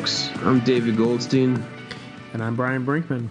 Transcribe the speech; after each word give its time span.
folks, 0.00 0.30
I'm 0.44 0.60
David 0.60 0.96
Goldstein, 0.96 1.62
And 2.32 2.42
I'm 2.42 2.56
Brian 2.56 2.86
Brinkman. 2.86 3.28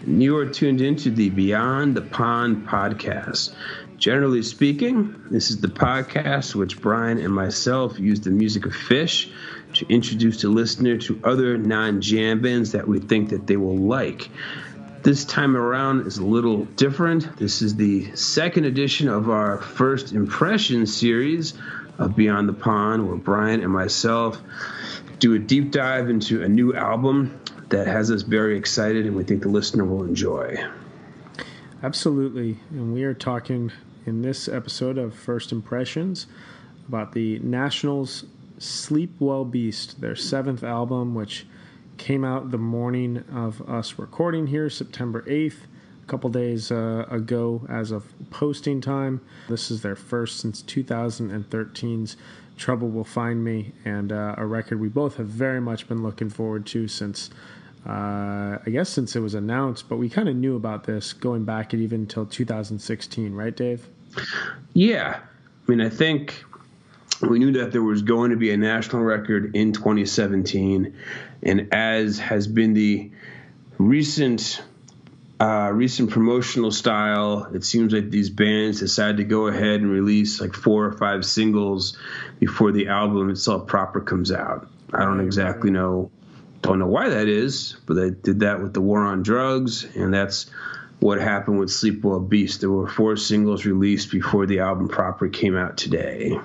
and 0.00 0.22
you 0.22 0.34
are 0.38 0.46
tuned 0.46 0.80
into 0.80 1.10
the 1.10 1.28
Beyond 1.28 1.94
the 1.94 2.00
Pond 2.00 2.66
podcast. 2.66 3.52
Generally 3.98 4.44
speaking, 4.44 5.14
this 5.30 5.50
is 5.50 5.60
the 5.60 5.68
podcast 5.68 6.54
which 6.54 6.80
Brian 6.80 7.18
and 7.18 7.34
myself 7.34 7.98
use 8.00 8.18
the 8.20 8.30
music 8.30 8.64
of 8.64 8.72
Phish 8.72 9.30
to 9.74 9.86
introduce 9.90 10.40
the 10.40 10.48
listener 10.48 10.96
to 10.96 11.20
other 11.22 11.58
non-jam 11.58 12.40
bands 12.40 12.72
that 12.72 12.88
we 12.88 12.98
think 12.98 13.28
that 13.28 13.46
they 13.46 13.58
will 13.58 13.76
like. 13.76 14.30
This 15.02 15.26
time 15.26 15.54
around 15.54 16.06
is 16.06 16.16
a 16.16 16.24
little 16.24 16.64
different. 16.64 17.36
This 17.36 17.60
is 17.60 17.76
the 17.76 18.16
second 18.16 18.64
edition 18.64 19.10
of 19.10 19.28
our 19.28 19.58
first 19.58 20.12
impression 20.12 20.86
series 20.86 21.52
of 21.98 22.16
Beyond 22.16 22.48
the 22.48 22.54
Pond, 22.54 23.06
where 23.06 23.16
Brian 23.16 23.60
and 23.60 23.70
myself 23.70 24.40
do 25.20 25.34
a 25.34 25.38
deep 25.38 25.70
dive 25.70 26.10
into 26.10 26.42
a 26.42 26.48
new 26.48 26.74
album 26.74 27.40
that 27.68 27.86
has 27.86 28.10
us 28.10 28.22
very 28.22 28.56
excited 28.56 29.06
and 29.06 29.14
we 29.14 29.22
think 29.22 29.42
the 29.42 29.48
listener 29.48 29.84
will 29.84 30.02
enjoy. 30.02 30.58
Absolutely. 31.82 32.58
And 32.70 32.92
we 32.92 33.04
are 33.04 33.14
talking 33.14 33.70
in 34.06 34.22
this 34.22 34.48
episode 34.48 34.98
of 34.98 35.14
First 35.14 35.52
Impressions 35.52 36.26
about 36.88 37.12
the 37.12 37.38
National's 37.40 38.24
Sleep 38.58 39.14
Well 39.18 39.44
Beast, 39.44 40.00
their 40.00 40.16
seventh 40.16 40.64
album, 40.64 41.14
which 41.14 41.46
came 41.96 42.24
out 42.24 42.50
the 42.50 42.58
morning 42.58 43.24
of 43.32 43.62
us 43.68 43.98
recording 43.98 44.46
here, 44.46 44.68
September 44.68 45.22
8th, 45.22 45.56
a 46.02 46.06
couple 46.06 46.30
days 46.30 46.72
uh, 46.72 47.06
ago 47.10 47.64
as 47.68 47.90
of 47.90 48.04
posting 48.30 48.80
time. 48.80 49.20
This 49.48 49.70
is 49.70 49.82
their 49.82 49.96
first 49.96 50.40
since 50.40 50.62
2013's 50.62 52.16
Trouble 52.60 52.88
Will 52.88 53.04
Find 53.04 53.42
Me, 53.42 53.72
and 53.86 54.12
uh, 54.12 54.34
a 54.36 54.46
record 54.46 54.80
we 54.80 54.88
both 54.88 55.16
have 55.16 55.26
very 55.26 55.60
much 55.60 55.88
been 55.88 56.02
looking 56.02 56.28
forward 56.28 56.66
to 56.66 56.86
since. 56.86 57.30
Uh, 57.86 58.58
I 58.64 58.70
guess 58.70 58.90
since 58.90 59.16
it 59.16 59.20
was 59.20 59.32
announced, 59.32 59.88
but 59.88 59.96
we 59.96 60.10
kind 60.10 60.28
of 60.28 60.36
knew 60.36 60.54
about 60.54 60.84
this 60.84 61.14
going 61.14 61.46
back 61.46 61.72
even 61.72 62.02
until 62.02 62.26
2016, 62.26 63.32
right, 63.32 63.56
Dave? 63.56 63.88
Yeah. 64.74 65.18
I 65.18 65.70
mean, 65.70 65.80
I 65.80 65.88
think 65.88 66.44
we 67.22 67.38
knew 67.38 67.52
that 67.52 67.72
there 67.72 67.82
was 67.82 68.02
going 68.02 68.32
to 68.32 68.36
be 68.36 68.50
a 68.50 68.56
national 68.58 69.02
record 69.02 69.56
in 69.56 69.72
2017. 69.72 70.94
And 71.42 71.72
as 71.72 72.18
has 72.18 72.46
been 72.46 72.74
the 72.74 73.10
recent 73.78 74.62
uh, 75.40 75.70
recent 75.72 76.10
promotional 76.10 76.70
style, 76.70 77.46
it 77.54 77.64
seems 77.64 77.94
like 77.94 78.10
these 78.10 78.28
bands 78.28 78.80
decide 78.80 79.16
to 79.16 79.24
go 79.24 79.46
ahead 79.46 79.80
and 79.80 79.90
release 79.90 80.38
like 80.38 80.52
four 80.52 80.84
or 80.84 80.92
five 80.92 81.24
singles 81.24 81.96
before 82.38 82.72
the 82.72 82.88
album 82.88 83.30
itself 83.30 83.66
proper 83.66 84.02
comes 84.02 84.30
out. 84.30 84.68
I 84.92 85.00
don't 85.04 85.20
exactly 85.20 85.70
know, 85.70 86.10
don't 86.60 86.78
know 86.78 86.86
why 86.86 87.08
that 87.08 87.26
is, 87.26 87.76
but 87.86 87.94
they 87.94 88.10
did 88.10 88.40
that 88.40 88.60
with 88.60 88.74
the 88.74 88.82
War 88.82 89.00
on 89.00 89.22
Drugs, 89.22 89.84
and 89.96 90.12
that's 90.12 90.50
what 90.98 91.18
happened 91.18 91.58
with 91.58 91.70
Sleep 91.70 92.04
Well 92.04 92.20
Beast. 92.20 92.60
There 92.60 92.70
were 92.70 92.88
four 92.88 93.16
singles 93.16 93.64
released 93.64 94.10
before 94.10 94.44
the 94.44 94.60
album 94.60 94.88
proper 94.88 95.28
came 95.28 95.56
out 95.56 95.78
today. 95.78 96.38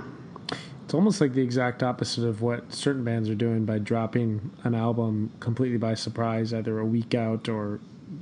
It's 0.86 0.94
almost 0.94 1.20
like 1.20 1.34
the 1.34 1.42
exact 1.42 1.84
opposite 1.84 2.26
of 2.26 2.42
what 2.42 2.72
certain 2.72 3.04
bands 3.04 3.28
are 3.28 3.36
doing 3.36 3.66
by 3.66 3.80
dropping 3.80 4.52
an 4.64 4.74
album 4.74 5.32
completely 5.42 5.80
by 5.80 5.96
surprise, 5.96 6.54
either 6.54 6.80
a 6.80 6.86
week 6.86 7.14
out 7.14 7.50
or 7.50 7.82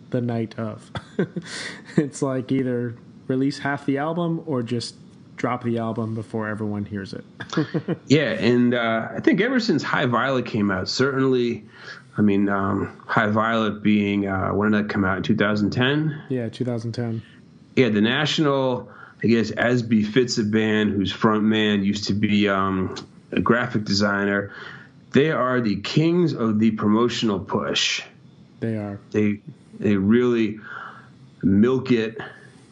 the 0.09 0.21
night 0.21 0.57
of. 0.57 0.91
it's 1.97 2.21
like 2.21 2.51
either 2.51 2.95
release 3.27 3.59
half 3.59 3.85
the 3.85 3.97
album 3.97 4.43
or 4.45 4.61
just 4.61 4.95
drop 5.35 5.63
the 5.63 5.77
album 5.77 6.15
before 6.15 6.47
everyone 6.47 6.85
hears 6.85 7.13
it. 7.13 7.25
Yeah, 8.07 8.31
and 8.31 8.73
uh, 8.73 9.09
I 9.15 9.19
think 9.19 9.41
ever 9.41 9.59
since 9.59 9.81
High 9.81 10.05
Violet 10.05 10.45
came 10.45 10.71
out, 10.71 10.87
certainly, 10.87 11.65
I 12.17 12.21
mean, 12.21 12.49
um, 12.49 12.95
High 13.07 13.27
Violet 13.27 13.81
being, 13.81 14.27
uh, 14.27 14.49
when 14.49 14.71
did 14.71 14.85
that 14.85 14.89
come 14.89 15.03
out? 15.03 15.17
In 15.17 15.23
2010? 15.23 16.23
yeah, 16.29 16.49
2010. 16.49 17.21
Yeah, 17.75 17.89
the 17.89 18.01
National, 18.01 18.89
I 19.23 19.27
guess, 19.27 19.51
as 19.51 19.81
befits 19.81 20.37
a 20.37 20.43
band 20.43 20.91
whose 20.91 21.11
front 21.11 21.43
man 21.43 21.83
used 21.83 22.05
to 22.05 22.13
be 22.13 22.47
um, 22.47 22.95
a 23.31 23.41
graphic 23.41 23.83
designer, 23.83 24.51
they 25.11 25.31
are 25.31 25.59
the 25.61 25.77
kings 25.77 26.33
of 26.33 26.59
the 26.59 26.71
promotional 26.71 27.39
push. 27.39 28.03
They 28.59 28.77
are. 28.77 28.99
They 29.11 29.39
they 29.79 29.95
really 29.95 30.59
milk 31.41 31.91
it 31.91 32.17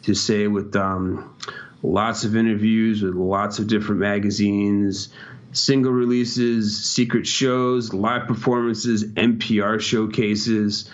to 0.04 0.14
say 0.14 0.46
with 0.46 0.74
um, 0.76 1.36
lots 1.82 2.24
of 2.24 2.36
interviews 2.36 3.02
with 3.02 3.14
lots 3.14 3.58
of 3.58 3.66
different 3.66 4.00
magazines, 4.00 5.08
single 5.52 5.92
releases, 5.92 6.84
secret 6.84 7.26
shows, 7.26 7.92
live 7.92 8.26
performances, 8.26 9.04
NPR 9.04 9.80
showcases. 9.80 10.88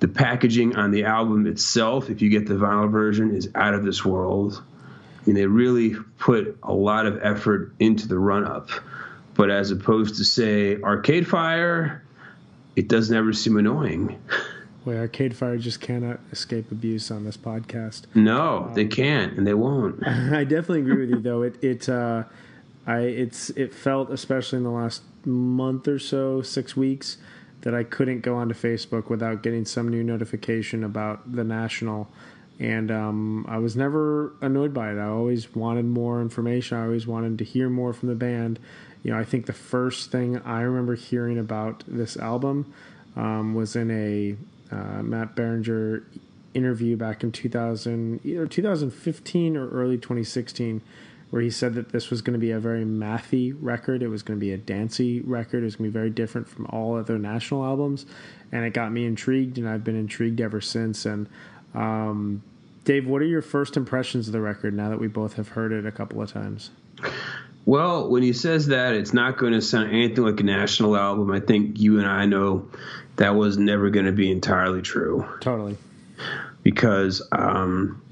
The 0.00 0.08
packaging 0.08 0.76
on 0.76 0.90
the 0.90 1.04
album 1.04 1.46
itself, 1.46 2.08
if 2.08 2.22
you 2.22 2.30
get 2.30 2.46
the 2.46 2.54
vinyl 2.54 2.90
version, 2.90 3.34
is 3.34 3.50
out 3.54 3.74
of 3.74 3.84
this 3.84 4.04
world. 4.04 4.62
I 5.18 5.26
mean, 5.26 5.36
they 5.36 5.46
really 5.46 5.94
put 6.18 6.58
a 6.62 6.72
lot 6.72 7.04
of 7.04 7.22
effort 7.22 7.74
into 7.78 8.08
the 8.08 8.18
run 8.18 8.46
up. 8.46 8.70
But 9.34 9.50
as 9.50 9.70
opposed 9.70 10.16
to, 10.16 10.24
say, 10.24 10.80
Arcade 10.80 11.28
Fire, 11.28 12.02
it 12.76 12.88
doesn't 12.88 13.14
ever 13.14 13.32
seem 13.34 13.58
annoying. 13.58 14.18
Boy, 14.84 14.96
Arcade 14.96 15.36
Fire 15.36 15.58
just 15.58 15.80
cannot 15.80 16.20
escape 16.32 16.70
abuse 16.70 17.10
on 17.10 17.24
this 17.24 17.36
podcast. 17.36 18.02
No, 18.14 18.70
they 18.74 18.86
can't, 18.86 19.36
and 19.36 19.46
they 19.46 19.52
won't. 19.52 20.06
I 20.06 20.44
definitely 20.44 20.80
agree 20.80 21.00
with 21.00 21.10
you, 21.10 21.20
though. 21.20 21.42
It 21.42 21.62
it 21.62 21.88
uh, 21.88 22.24
I 22.86 23.00
it's 23.00 23.50
it 23.50 23.74
felt 23.74 24.10
especially 24.10 24.58
in 24.58 24.64
the 24.64 24.70
last 24.70 25.02
month 25.26 25.86
or 25.86 25.98
so, 25.98 26.40
six 26.40 26.76
weeks, 26.76 27.18
that 27.60 27.74
I 27.74 27.84
couldn't 27.84 28.20
go 28.20 28.36
onto 28.36 28.54
Facebook 28.54 29.10
without 29.10 29.42
getting 29.42 29.66
some 29.66 29.88
new 29.88 30.02
notification 30.02 30.82
about 30.82 31.30
the 31.30 31.44
national. 31.44 32.08
And 32.58 32.90
um, 32.90 33.46
I 33.48 33.58
was 33.58 33.74
never 33.74 34.34
annoyed 34.42 34.74
by 34.74 34.92
it. 34.92 34.98
I 34.98 35.06
always 35.06 35.54
wanted 35.54 35.86
more 35.86 36.20
information. 36.20 36.76
I 36.76 36.84
always 36.84 37.06
wanted 37.06 37.38
to 37.38 37.44
hear 37.44 37.70
more 37.70 37.92
from 37.92 38.10
the 38.10 38.14
band. 38.14 38.58
You 39.02 39.12
know, 39.12 39.18
I 39.18 39.24
think 39.24 39.46
the 39.46 39.54
first 39.54 40.10
thing 40.10 40.38
I 40.42 40.60
remember 40.60 40.94
hearing 40.94 41.38
about 41.38 41.84
this 41.86 42.18
album 42.18 42.72
um, 43.16 43.54
was 43.54 43.76
in 43.76 43.90
a 43.90 44.36
uh, 44.70 45.02
Matt 45.02 45.34
Berninger 45.34 46.04
interview 46.54 46.96
back 46.96 47.22
in 47.22 47.32
2000, 47.32 48.20
either 48.24 48.46
2015 48.46 49.56
or 49.56 49.68
early 49.70 49.96
2016, 49.96 50.82
where 51.30 51.42
he 51.42 51.50
said 51.50 51.74
that 51.74 51.90
this 51.90 52.10
was 52.10 52.22
going 52.22 52.34
to 52.34 52.40
be 52.40 52.50
a 52.50 52.58
very 52.58 52.84
mathy 52.84 53.56
record. 53.60 54.02
It 54.02 54.08
was 54.08 54.22
going 54.22 54.38
to 54.38 54.40
be 54.40 54.52
a 54.52 54.58
dancey 54.58 55.20
record. 55.20 55.62
It 55.62 55.66
was 55.66 55.76
going 55.76 55.88
to 55.88 55.92
be 55.92 55.98
very 55.98 56.10
different 56.10 56.48
from 56.48 56.66
all 56.66 56.96
other 56.96 57.18
national 57.18 57.64
albums, 57.64 58.06
and 58.50 58.64
it 58.64 58.72
got 58.72 58.92
me 58.92 59.06
intrigued, 59.06 59.58
and 59.58 59.68
I've 59.68 59.84
been 59.84 59.96
intrigued 59.96 60.40
ever 60.40 60.60
since. 60.60 61.06
And 61.06 61.28
um, 61.74 62.42
Dave, 62.84 63.06
what 63.06 63.22
are 63.22 63.26
your 63.26 63.42
first 63.42 63.76
impressions 63.76 64.26
of 64.26 64.32
the 64.32 64.40
record 64.40 64.74
now 64.74 64.88
that 64.88 64.98
we 64.98 65.06
both 65.06 65.34
have 65.34 65.48
heard 65.48 65.72
it 65.72 65.86
a 65.86 65.92
couple 65.92 66.20
of 66.20 66.32
times? 66.32 66.70
Well, 67.66 68.08
when 68.08 68.22
he 68.22 68.32
says 68.32 68.68
that, 68.68 68.94
it's 68.94 69.12
not 69.12 69.38
going 69.38 69.52
to 69.52 69.60
sound 69.60 69.90
anything 69.90 70.24
like 70.24 70.40
a 70.40 70.44
national 70.44 70.96
album. 70.96 71.30
I 71.30 71.40
think 71.40 71.78
you 71.78 71.98
and 71.98 72.06
I 72.06 72.26
know 72.26 72.68
that 73.16 73.34
was 73.36 73.58
never 73.58 73.90
going 73.90 74.06
to 74.06 74.12
be 74.12 74.30
entirely 74.30 74.82
true 74.82 75.26
Totally. 75.40 75.76
because 76.62 77.22
um, 77.32 78.02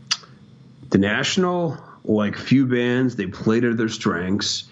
the 0.90 0.98
national, 0.98 1.78
like 2.04 2.36
few 2.36 2.66
bands, 2.66 3.16
they 3.16 3.26
played 3.26 3.62
to 3.62 3.74
their 3.74 3.88
strengths. 3.88 4.64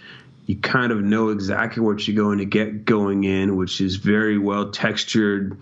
You 0.45 0.57
kind 0.57 0.93
of 0.93 1.03
know 1.03 1.31
exactly 1.31 1.83
what 1.83 2.07
you're 2.07 2.23
going 2.23 2.39
to 2.39 2.45
get 2.45 2.85
going 2.85 3.25
in, 3.25 3.57
which 3.57 3.81
is 3.81 3.97
very 3.97 4.39
well 4.39 4.71
textured, 4.71 5.59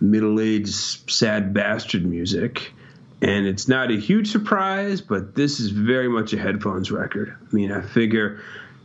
middle 0.00 0.40
aged, 0.40 1.10
sad 1.10 1.52
bastard 1.52 2.06
music. 2.06 2.72
And 3.24 3.46
it's 3.46 3.68
not 3.68 3.90
a 3.90 3.98
huge 3.98 4.30
surprise, 4.30 5.00
but 5.00 5.34
this 5.34 5.58
is 5.58 5.70
very 5.70 6.08
much 6.08 6.34
a 6.34 6.38
headphones 6.38 6.92
record. 6.92 7.34
I 7.40 7.54
mean, 7.54 7.72
I 7.72 7.80
figure 7.80 8.42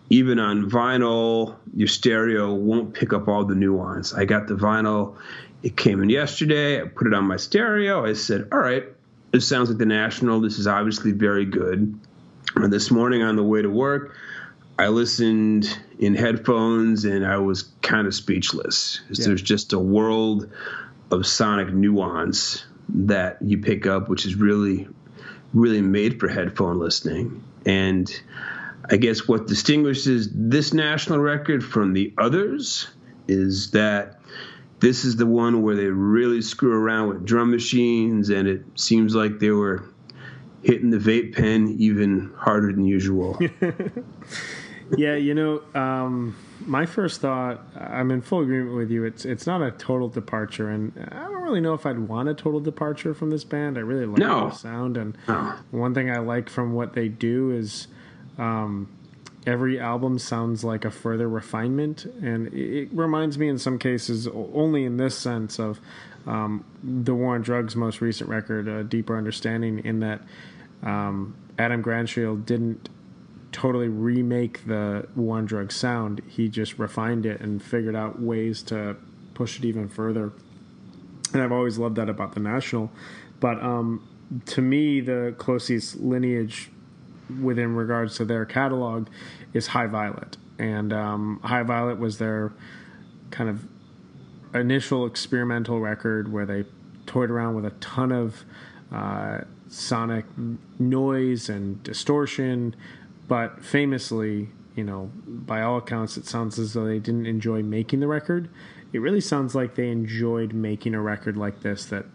even 0.10 0.40
on 0.40 0.72
vinyl, 0.72 1.58
your 1.76 1.90
stereo 1.90 2.54
won't 2.54 2.94
pick 2.94 3.12
up 3.12 3.28
all 3.28 3.44
the 3.44 3.54
nuance. 3.54 4.14
I 4.14 4.24
got 4.24 4.48
the 4.48 4.56
vinyl 4.56 5.18
It 5.62 5.76
came 5.76 6.02
in 6.02 6.10
yesterday. 6.10 6.82
I 6.82 6.86
put 6.86 7.06
it 7.08 7.14
on 7.14 7.26
my 7.26 7.36
stereo. 7.36 8.06
I 8.06 8.14
said, 8.14 8.48
all 8.54 8.60
right, 8.60 8.86
this 9.32 9.46
sounds 9.46 9.68
like 9.68 9.78
the 9.78 9.86
National. 9.86 10.40
This 10.40 10.58
is 10.58 10.68
obviously 10.68 11.12
very 11.12 11.44
good. 11.44 12.00
And 12.56 12.72
this 12.72 12.90
morning 12.92 13.22
on 13.22 13.36
the 13.36 13.44
way 13.44 13.62
to 13.62 13.70
work, 13.70 14.16
I 14.80 14.88
listened 14.88 15.68
in 16.00 16.16
headphones 16.16 17.04
and 17.04 17.26
I 17.26 17.40
was 17.40 17.64
kind 17.82 18.08
of 18.08 18.16
speechless. 18.16 19.02
Yeah. 19.10 19.26
There's 19.26 19.42
just 19.42 19.74
a 19.74 19.80
world 19.80 20.50
of 21.12 21.28
sonic 21.28 21.74
nuance 21.74 22.64
that 22.94 23.38
you 23.42 23.58
pick 23.58 23.86
up, 23.86 24.10
which 24.10 24.26
is 24.26 24.36
really, 24.36 24.88
really 25.54 25.82
made 25.82 26.20
for 26.20 26.28
headphone 26.28 26.80
listening. 26.80 27.44
And 27.66 28.10
I 28.90 28.98
guess 28.98 29.28
what 29.28 29.48
distinguishes 29.48 30.30
this 30.34 30.74
national 30.74 31.20
record 31.20 31.64
from 31.64 31.94
the 31.94 32.14
others 32.18 32.88
is 33.28 33.72
that 33.72 34.20
this 34.80 35.04
is 35.06 35.18
the 35.18 35.26
one 35.26 35.62
where 35.62 35.76
they 35.76 35.88
really 35.88 36.42
screw 36.42 36.74
around 36.74 37.10
with 37.10 37.26
drum 37.26 37.52
machines, 37.52 38.30
and 38.30 38.48
it 38.48 38.64
seems 38.76 39.14
like 39.14 39.40
they 39.40 39.52
were 39.52 39.84
hitting 40.64 40.90
the 40.90 40.98
vape 40.98 41.36
pen 41.36 41.76
even 41.80 42.32
harder 42.38 42.72
than 42.72 42.86
usual. 42.86 43.40
yeah, 44.98 45.16
you 45.16 45.34
know, 45.34 45.62
um, 45.74 46.36
my 46.66 46.86
first 46.86 47.22
thought, 47.22 47.62
I'm 47.76 48.12
in 48.12 48.22
full 48.22 48.42
agreement 48.42 48.76
with 48.76 48.92
you. 48.92 49.04
It's 49.04 49.26
it's 49.26 49.46
not 49.48 49.62
a 49.62 49.72
total 49.72 50.10
departure, 50.10 50.70
and 50.70 50.94
I 51.12 51.24
don't 51.24 51.42
really 51.42 51.62
know 51.62 51.74
if 51.74 51.86
I'd 51.86 52.00
want 52.00 52.30
a 52.30 52.34
total 52.34 52.60
departure 52.60 53.14
from 53.14 53.30
this 53.30 53.44
band. 53.44 53.78
I 53.78 53.82
really 53.82 54.06
like 54.06 54.20
no. 54.20 54.50
the 54.50 54.56
sound, 54.56 54.98
and 54.98 55.18
no. 55.28 55.54
one 55.72 55.94
thing 55.94 56.12
I 56.12 56.20
like 56.20 56.50
from 56.50 56.74
what 56.74 56.94
they 56.94 57.08
do 57.08 57.52
is. 57.52 57.88
Um, 58.38 58.88
every 59.46 59.80
album 59.80 60.20
sounds 60.20 60.64
like 60.64 60.86
a 60.86 60.92
further 60.92 61.28
refinement, 61.28 62.06
and 62.06 62.54
it 62.54 62.90
reminds 62.94 63.38
me 63.38 63.50
in 63.50 63.58
some 63.58 63.80
cases, 63.80 64.28
only 64.28 64.86
in 64.86 64.98
this 64.98 65.18
sense, 65.18 65.60
of 65.60 65.80
um, 66.28 66.64
the 66.84 67.14
War 67.14 67.36
on 67.36 67.42
Drugs' 67.42 67.76
most 67.76 68.00
recent 68.00 68.30
record, 68.30 68.68
"A 68.68 68.84
Deeper 68.84 69.18
Understanding," 69.18 69.80
in 69.80 70.00
that 70.02 70.22
um, 70.84 71.36
Adam 71.58 71.84
Granduciel 71.84 72.46
didn't 72.46 72.90
totally 73.52 73.88
remake 73.88 74.66
the 74.66 75.08
War 75.16 75.38
on 75.38 75.46
Drugs 75.46 75.76
sound; 75.76 76.22
he 76.28 76.50
just 76.50 76.78
refined 76.80 77.26
it 77.26 77.42
and 77.42 77.62
figured 77.62 77.96
out 77.96 78.22
ways 78.22 78.62
to 78.64 78.96
push 79.34 79.58
it 79.60 79.66
even 79.66 79.88
further. 79.88 80.32
And 81.34 81.42
I've 81.42 81.52
always 81.52 81.78
loved 81.78 81.96
that 81.98 82.10
about 82.10 82.34
the 82.34 82.40
National, 82.40 82.92
but 83.40 83.62
um, 83.62 84.08
to 84.48 84.62
me, 84.62 85.00
the 85.00 85.36
closest 85.38 86.00
lineage 86.00 86.70
within 87.42 87.76
regards 87.76 88.18
to 88.18 88.26
their 88.26 88.46
catalog 88.46 89.08
is 89.54 89.68
High 89.68 89.88
Violet, 89.88 90.38
and 90.58 90.92
um, 90.92 91.40
High 91.44 91.64
Violet 91.64 92.00
was 92.00 92.18
their 92.18 92.52
kind 93.32 93.50
of 93.50 93.68
initial 94.54 95.06
experimental 95.06 95.80
record 95.80 96.32
where 96.32 96.46
they 96.46 96.66
toyed 97.06 97.30
around 97.30 97.56
with 97.56 97.66
a 97.66 97.72
ton 97.80 98.12
of 98.12 98.44
uh, 98.92 99.40
sonic 99.70 100.26
noise 100.80 101.50
and 101.50 101.82
distortion, 101.84 102.76
but 103.30 103.64
famously, 103.64 104.50
you 104.76 104.84
know, 104.84 105.12
by 105.26 105.62
all 105.62 105.78
accounts, 105.78 106.18
it 106.18 106.26
sounds 106.26 106.60
as 106.60 106.74
though 106.74 106.86
they 106.86 107.00
didn't 107.00 107.28
enjoy 107.28 107.62
making 107.62 108.02
the 108.02 108.08
record. 108.08 108.50
It 108.92 109.00
really 109.00 109.22
sounds 109.22 109.54
like 109.54 109.76
they 109.76 109.90
enjoyed 109.90 110.52
making 110.52 110.96
a 110.96 111.02
record 111.02 111.38
like 111.38 111.62
this 111.62 111.86
that 111.86 112.06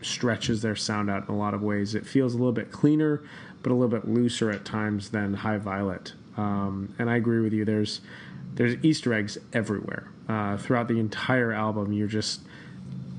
stretches 0.00 0.62
their 0.62 0.76
sound 0.76 1.10
out 1.10 1.28
in 1.28 1.34
a 1.34 1.36
lot 1.36 1.52
of 1.52 1.62
ways. 1.62 1.96
It 1.96 2.06
feels 2.06 2.34
a 2.34 2.36
little 2.38 2.52
bit 2.52 2.70
cleaner, 2.70 3.22
but 3.60 3.72
a 3.72 3.74
little 3.74 3.88
bit 3.88 4.08
looser 4.08 4.50
at 4.50 4.64
times 4.64 5.10
than 5.10 5.34
High 5.34 5.58
Violet. 5.58 6.14
Um, 6.36 6.94
and 6.98 7.10
I 7.10 7.16
agree 7.16 7.40
with 7.40 7.52
you. 7.52 7.64
There's 7.64 8.00
there's 8.54 8.76
Easter 8.84 9.14
eggs 9.14 9.38
everywhere 9.52 10.10
uh, 10.28 10.58
throughout 10.58 10.86
the 10.86 11.00
entire 11.00 11.52
album. 11.52 11.92
You're 11.92 12.06
just 12.06 12.42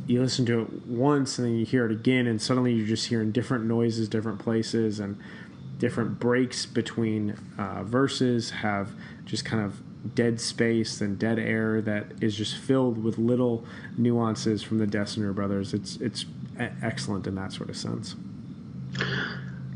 you 0.07 0.21
listen 0.21 0.45
to 0.45 0.61
it 0.61 0.85
once 0.85 1.37
and 1.37 1.47
then 1.47 1.55
you 1.57 1.65
hear 1.65 1.85
it 1.85 1.91
again, 1.91 2.27
and 2.27 2.41
suddenly 2.41 2.73
you're 2.73 2.87
just 2.87 3.07
hearing 3.07 3.31
different 3.31 3.65
noises, 3.65 4.07
different 4.07 4.39
places, 4.39 4.99
and 4.99 5.17
different 5.83 6.17
breaks 6.17 6.65
between 6.65 7.37
uh, 7.57 7.83
verses 7.83 8.51
have 8.51 8.91
just 9.25 9.43
kind 9.43 9.61
of 9.61 9.81
dead 10.15 10.39
space 10.39 11.01
and 11.01 11.19
dead 11.19 11.37
air 11.37 11.81
that 11.81 12.05
is 12.21 12.37
just 12.37 12.55
filled 12.55 13.03
with 13.03 13.17
little 13.17 13.65
nuances 13.97 14.63
from 14.63 14.77
the 14.77 14.87
Dessner 14.87 15.35
brothers. 15.35 15.73
It's 15.73 15.97
it's 15.97 16.23
excellent 16.81 17.27
in 17.27 17.35
that 17.35 17.51
sort 17.51 17.69
of 17.69 17.75
sense. 17.75 18.15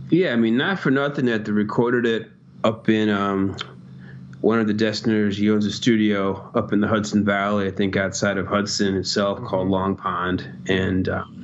Yeah, 0.10 0.32
I 0.32 0.38
mean, 0.38 0.56
not 0.56 0.80
for 0.80 0.92
nothing 0.92 1.26
that 1.26 1.44
they 1.44 1.52
recorded 1.52 2.06
it 2.06 2.32
up 2.64 2.88
in 2.88 3.10
um, 3.10 3.58
one 4.40 4.62
of 4.62 4.68
the 4.68 4.74
Dessners. 4.74 5.36
He 5.36 5.52
owns 5.52 5.66
a 5.66 5.72
studio 5.74 6.50
up 6.56 6.72
in 6.72 6.80
the 6.80 6.88
Hudson 6.88 7.26
Valley, 7.26 7.68
I 7.68 7.72
think 7.72 7.98
outside 7.98 8.38
of 8.38 8.48
Hudson 8.48 8.96
itself, 8.96 9.40
mm-hmm. 9.40 9.48
called 9.48 9.68
Long 9.68 9.98
Pond. 9.98 10.48
And 10.70 11.10
um, 11.10 11.37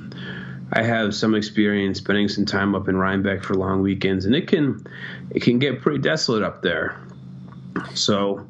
I 0.72 0.82
have 0.82 1.14
some 1.14 1.34
experience 1.34 1.98
spending 1.98 2.28
some 2.28 2.46
time 2.46 2.74
up 2.74 2.88
in 2.88 2.96
Rhinebeck 2.96 3.44
for 3.44 3.54
long 3.54 3.82
weekends, 3.82 4.24
and 4.24 4.34
it 4.34 4.48
can 4.48 4.86
it 5.30 5.42
can 5.42 5.58
get 5.58 5.82
pretty 5.82 5.98
desolate 5.98 6.42
up 6.42 6.62
there. 6.62 6.96
So 7.94 8.46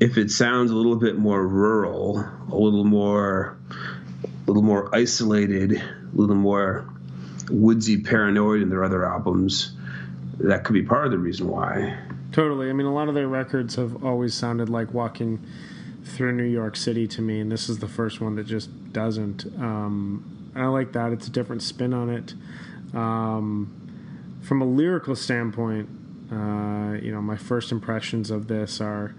if 0.00 0.18
it 0.18 0.30
sounds 0.30 0.70
a 0.70 0.74
little 0.74 0.96
bit 0.96 1.16
more 1.16 1.46
rural, 1.46 2.18
a 2.50 2.56
little 2.56 2.84
more 2.84 3.56
a 3.70 4.46
little 4.46 4.62
more 4.62 4.94
isolated, 4.94 5.72
a 5.72 6.16
little 6.16 6.36
more 6.36 6.88
woodsy 7.50 8.02
paranoid 8.02 8.62
in 8.62 8.68
their 8.68 8.84
other 8.84 9.04
albums. 9.04 9.72
That 10.40 10.64
could 10.64 10.74
be 10.74 10.82
part 10.82 11.06
of 11.06 11.12
the 11.12 11.18
reason 11.18 11.48
why. 11.48 11.98
Totally. 12.32 12.68
I 12.68 12.72
mean, 12.72 12.86
a 12.86 12.92
lot 12.92 13.08
of 13.08 13.14
their 13.14 13.28
records 13.28 13.76
have 13.76 14.04
always 14.04 14.34
sounded 14.34 14.68
like 14.68 14.92
walking 14.92 15.44
through 16.04 16.32
New 16.32 16.42
York 16.42 16.76
City 16.76 17.06
to 17.08 17.22
me, 17.22 17.40
and 17.40 17.50
this 17.50 17.68
is 17.68 17.78
the 17.78 17.88
first 17.88 18.20
one 18.20 18.34
that 18.34 18.46
just 18.46 18.92
doesn't. 18.92 19.46
Um, 19.58 20.33
I 20.54 20.66
like 20.66 20.92
that. 20.92 21.12
It's 21.12 21.26
a 21.26 21.30
different 21.30 21.62
spin 21.62 21.92
on 21.92 22.10
it. 22.10 22.34
Um, 22.94 24.38
from 24.42 24.62
a 24.62 24.64
lyrical 24.64 25.16
standpoint, 25.16 25.88
uh, 26.30 26.98
you 27.02 27.12
know, 27.12 27.20
my 27.20 27.36
first 27.36 27.72
impressions 27.72 28.30
of 28.30 28.46
this 28.46 28.80
are 28.80 29.14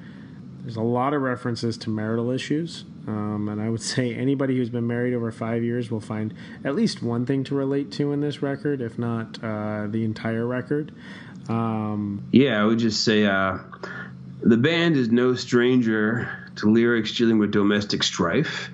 there's 0.62 0.77
a 0.77 0.81
lot 0.81 1.13
of 1.13 1.21
references 1.21 1.77
to 1.77 1.91
marital 1.91 2.31
issues. 2.31 2.86
Um, 3.07 3.50
and 3.50 3.62
I 3.62 3.69
would 3.69 3.81
say 3.93 4.13
anybody 4.15 4.57
who's 4.57 4.69
been 4.69 4.88
married 4.88 5.13
over 5.13 5.31
five 5.31 5.63
years 5.63 5.91
will 5.91 6.00
find 6.00 6.33
at 6.63 6.75
least 6.75 7.03
one 7.03 7.25
thing 7.25 7.43
to 7.45 7.55
relate 7.55 7.91
to 7.93 8.12
in 8.12 8.21
this 8.21 8.41
record, 8.41 8.81
if 8.81 8.98
not 8.98 9.43
uh, 9.43 9.88
the 9.88 10.03
entire 10.03 10.45
record. 10.45 10.91
Um, 11.48 12.27
yeah, 12.31 12.62
I 12.62 12.65
would 12.65 12.79
just 12.79 13.03
say 13.03 13.25
uh, 13.25 13.60
the 14.41 14.57
band 14.57 14.98
is 14.98 15.10
no 15.10 15.36
stranger 15.36 16.31
to 16.55 16.71
lyrics 16.71 17.15
dealing 17.15 17.38
with 17.38 17.51
domestic 17.51 18.01
strife. 18.01 18.69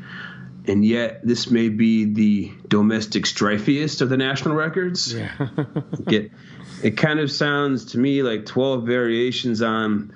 And 0.68 0.86
yet, 0.86 1.25
this 1.25 1.50
may 1.50 1.70
be 1.70 2.06
the 2.06 2.51
domestic 2.68 3.24
strifiest 3.24 4.01
of 4.01 4.10
the 4.10 4.18
national 4.18 4.56
records. 4.56 5.13
Yeah. 5.13 5.32
it, 6.08 6.32
it 6.84 6.98
kind 6.98 7.20
of 7.20 7.32
sounds 7.32 7.86
to 7.94 7.98
me 7.98 8.22
like 8.22 8.46
12 8.46 8.86
variations 8.86 9.62
on 9.62 10.13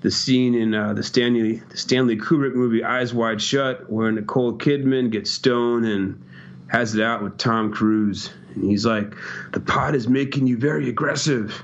the 0.00 0.10
scene 0.10 0.54
in 0.54 0.74
uh, 0.74 0.92
the 0.92 1.02
Stanley 1.02 1.62
the 1.70 1.76
Stanley 1.76 2.16
Kubrick 2.16 2.54
movie 2.54 2.84
Eyes 2.84 3.12
Wide 3.12 3.42
Shut, 3.42 3.90
where 3.90 4.12
Nicole 4.12 4.56
Kidman 4.56 5.10
gets 5.10 5.30
stoned 5.30 5.86
and 5.86 6.24
has 6.68 6.94
it 6.94 7.02
out 7.02 7.22
with 7.22 7.38
Tom 7.38 7.72
Cruise, 7.72 8.30
and 8.54 8.64
he's 8.64 8.86
like, 8.86 9.14
"The 9.52 9.60
pot 9.60 9.94
is 9.94 10.06
making 10.06 10.46
you 10.46 10.56
very 10.56 10.88
aggressive." 10.88 11.62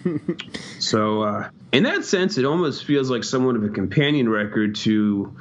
so, 0.78 1.22
uh, 1.22 1.50
in 1.70 1.84
that 1.84 2.04
sense, 2.04 2.36
it 2.36 2.44
almost 2.44 2.84
feels 2.84 3.10
like 3.10 3.24
somewhat 3.24 3.56
of 3.56 3.64
a 3.64 3.68
companion 3.68 4.28
record 4.28 4.74
to 4.76 5.36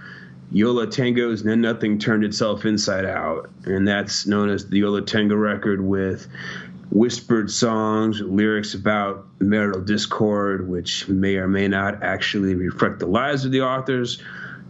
Yo 0.53 0.74
La 0.74 0.86
Tengo's 0.86 1.43
Then 1.43 1.62
Nothing 1.62 1.98
Turned 1.98 2.25
Itself 2.25 2.65
Inside 2.65 3.05
Out, 3.05 3.50
and 3.63 3.88
that's 3.88 4.27
known 4.27 4.50
as 4.50 4.67
the 4.67 4.79
Yo 4.79 4.91
La 4.91 5.00
Tengo 5.00 5.36
record 5.36 5.79
with 5.79 6.27
whispered 6.91 7.50
songs, 7.50 8.20
lyrics 8.20 8.74
about 8.74 9.25
marital 9.39 9.79
discord, 9.79 10.67
which 10.67 11.08
may 11.08 11.38
or 11.38 11.48
may 11.48 11.70
not 11.70 12.03
actually 12.03 12.53
reflect 12.53 13.00
the 13.00 13.05
lives 13.05 13.46
of 13.46 13.51
the 13.53 13.62
authors. 13.62 14.22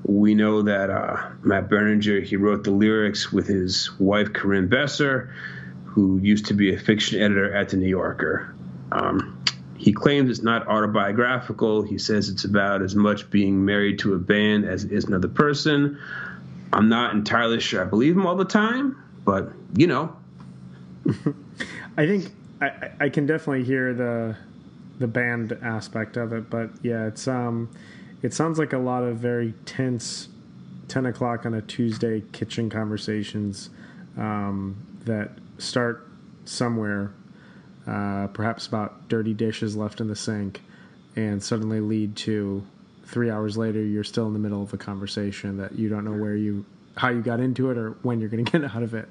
We 0.03 0.35
know 0.35 0.61
that 0.61 0.91
uh, 0.91 1.29
Matt 1.41 1.67
Berninger 1.67 2.23
he 2.23 2.35
wrote 2.35 2.63
the 2.63 2.71
lyrics 2.71 3.31
with 3.31 3.47
his 3.47 3.89
wife 3.99 4.33
Carin 4.33 4.67
Besser, 4.67 5.33
who 5.85 6.19
used 6.19 6.45
to 6.45 6.53
be 6.53 6.75
a 6.75 6.79
fiction 6.79 7.19
editor 7.19 7.55
at 7.55 7.69
the 7.69 7.77
New 7.77 7.89
Yorker. 7.89 8.53
Um, 8.91 9.43
he 9.81 9.91
claims 9.91 10.29
it's 10.29 10.43
not 10.43 10.67
autobiographical. 10.67 11.81
He 11.81 11.97
says 11.97 12.29
it's 12.29 12.43
about 12.43 12.83
as 12.83 12.93
much 12.93 13.27
being 13.31 13.65
married 13.65 13.97
to 13.99 14.13
a 14.13 14.19
band 14.19 14.63
as 14.63 14.83
it 14.83 14.91
is 14.91 15.05
another 15.05 15.27
person. 15.27 15.97
I'm 16.71 16.87
not 16.87 17.15
entirely 17.15 17.59
sure 17.59 17.81
I 17.81 17.85
believe 17.85 18.15
him 18.15 18.27
all 18.27 18.35
the 18.35 18.45
time, 18.45 18.95
but 19.25 19.51
you 19.75 19.87
know. 19.87 20.15
I 21.97 22.05
think 22.05 22.31
I, 22.61 22.91
I 22.99 23.09
can 23.09 23.25
definitely 23.25 23.63
hear 23.63 23.93
the 23.95 24.37
the 24.99 25.07
band 25.07 25.57
aspect 25.63 26.15
of 26.15 26.31
it, 26.31 26.47
but 26.51 26.69
yeah, 26.83 27.07
it's 27.07 27.27
um, 27.27 27.71
it 28.21 28.35
sounds 28.35 28.59
like 28.59 28.73
a 28.73 28.77
lot 28.77 29.01
of 29.01 29.17
very 29.17 29.55
tense 29.65 30.29
ten 30.89 31.07
o'clock 31.07 31.47
on 31.47 31.55
a 31.55 31.61
Tuesday 31.63 32.21
kitchen 32.33 32.69
conversations 32.69 33.71
um, 34.15 34.75
that 35.05 35.31
start 35.57 36.07
somewhere, 36.45 37.13
uh, 37.91 38.27
perhaps 38.27 38.65
about 38.67 39.09
dirty 39.09 39.33
dishes 39.33 39.75
left 39.75 39.99
in 39.99 40.07
the 40.07 40.15
sink, 40.15 40.61
and 41.15 41.43
suddenly 41.43 41.79
lead 41.81 42.15
to 42.15 42.63
three 43.05 43.29
hours 43.29 43.57
later 43.57 43.83
you're 43.83 44.05
still 44.05 44.25
in 44.27 44.31
the 44.33 44.39
middle 44.39 44.63
of 44.63 44.73
a 44.73 44.77
conversation 44.77 45.57
that 45.57 45.77
you 45.77 45.89
don't 45.89 46.05
know 46.05 46.13
where 46.13 46.35
you 46.35 46.63
how 46.95 47.09
you 47.09 47.21
got 47.21 47.39
into 47.41 47.69
it 47.69 47.77
or 47.77 47.91
when 48.03 48.19
you're 48.21 48.29
going 48.29 48.45
to 48.45 48.51
get 48.59 48.63
out 48.75 48.83
of 48.83 48.93
it. 48.93 49.07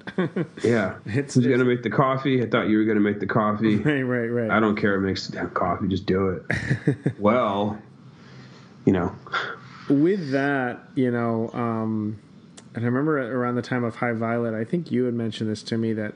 yeah, 0.64 0.96
It's- 1.06 1.34
who's 1.34 1.46
gonna 1.46 1.64
make 1.64 1.82
the 1.82 1.90
coffee? 1.90 2.42
I 2.42 2.46
thought 2.48 2.68
you 2.68 2.78
were 2.78 2.84
gonna 2.84 3.00
make 3.00 3.20
the 3.20 3.26
coffee. 3.26 3.76
right, 3.90 4.02
right, 4.02 4.26
right. 4.28 4.50
I 4.50 4.58
don't 4.60 4.76
care 4.76 4.98
who 4.98 5.06
makes 5.06 5.26
the 5.26 5.32
damn 5.36 5.50
coffee. 5.50 5.88
Just 5.88 6.06
do 6.06 6.28
it. 6.28 6.96
well, 7.18 7.78
you 8.86 8.92
know, 8.94 9.14
with 9.90 10.30
that, 10.32 10.80
you 10.94 11.10
know, 11.10 11.50
um, 11.52 12.18
and 12.74 12.84
I 12.84 12.86
remember 12.86 13.18
around 13.18 13.56
the 13.56 13.62
time 13.62 13.84
of 13.84 13.96
High 13.96 14.12
Violet, 14.12 14.54
I 14.54 14.64
think 14.64 14.90
you 14.90 15.04
had 15.04 15.14
mentioned 15.14 15.50
this 15.50 15.62
to 15.64 15.76
me 15.76 15.92
that 15.94 16.14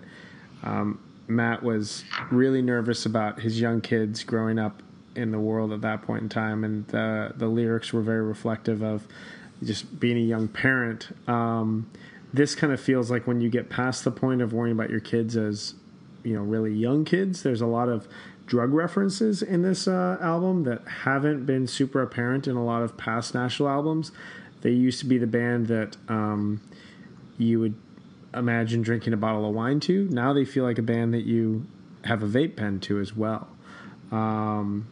um, 0.62 0.98
Matt 1.26 1.62
was 1.62 2.04
really 2.30 2.62
nervous 2.62 3.06
about 3.06 3.40
his 3.40 3.60
young 3.60 3.80
kids 3.80 4.24
growing 4.24 4.58
up 4.58 4.82
in 5.16 5.30
the 5.30 5.38
world 5.38 5.72
at 5.72 5.80
that 5.82 6.02
point 6.02 6.22
in 6.22 6.28
time, 6.28 6.64
and 6.64 6.86
the 6.88 7.32
the 7.36 7.48
lyrics 7.48 7.92
were 7.92 8.02
very 8.02 8.22
reflective 8.22 8.82
of 8.82 9.06
just 9.62 9.98
being 10.00 10.16
a 10.16 10.20
young 10.20 10.48
parent. 10.48 11.08
Um, 11.28 11.90
this 12.32 12.54
kind 12.54 12.72
of 12.72 12.80
feels 12.80 13.10
like 13.10 13.26
when 13.26 13.40
you 13.40 13.48
get 13.48 13.70
past 13.70 14.04
the 14.04 14.10
point 14.10 14.42
of 14.42 14.52
worrying 14.52 14.74
about 14.74 14.90
your 14.90 15.00
kids 15.00 15.36
as 15.36 15.74
you 16.22 16.34
know 16.34 16.42
really 16.42 16.72
young 16.72 17.04
kids. 17.04 17.42
There's 17.42 17.60
a 17.60 17.66
lot 17.66 17.88
of 17.88 18.08
drug 18.46 18.74
references 18.74 19.42
in 19.42 19.62
this 19.62 19.88
uh, 19.88 20.18
album 20.20 20.64
that 20.64 20.86
haven't 20.86 21.46
been 21.46 21.66
super 21.66 22.02
apparent 22.02 22.46
in 22.46 22.56
a 22.56 22.64
lot 22.64 22.82
of 22.82 22.96
past 22.96 23.34
National 23.34 23.68
albums. 23.68 24.12
They 24.60 24.70
used 24.70 24.98
to 25.00 25.06
be 25.06 25.18
the 25.18 25.26
band 25.26 25.66
that 25.68 25.96
um, 26.08 26.60
you 27.38 27.60
would 27.60 27.74
imagine 28.34 28.82
drinking 28.82 29.12
a 29.12 29.16
bottle 29.16 29.48
of 29.48 29.54
wine 29.54 29.80
to. 29.80 30.08
Now 30.08 30.32
they 30.32 30.44
feel 30.44 30.64
like 30.64 30.78
a 30.78 30.82
band 30.82 31.14
that 31.14 31.24
you 31.24 31.66
have 32.04 32.22
a 32.22 32.26
vape 32.26 32.56
pen 32.56 32.80
to 32.80 33.00
as 33.00 33.16
well. 33.16 33.48
Um, 34.10 34.88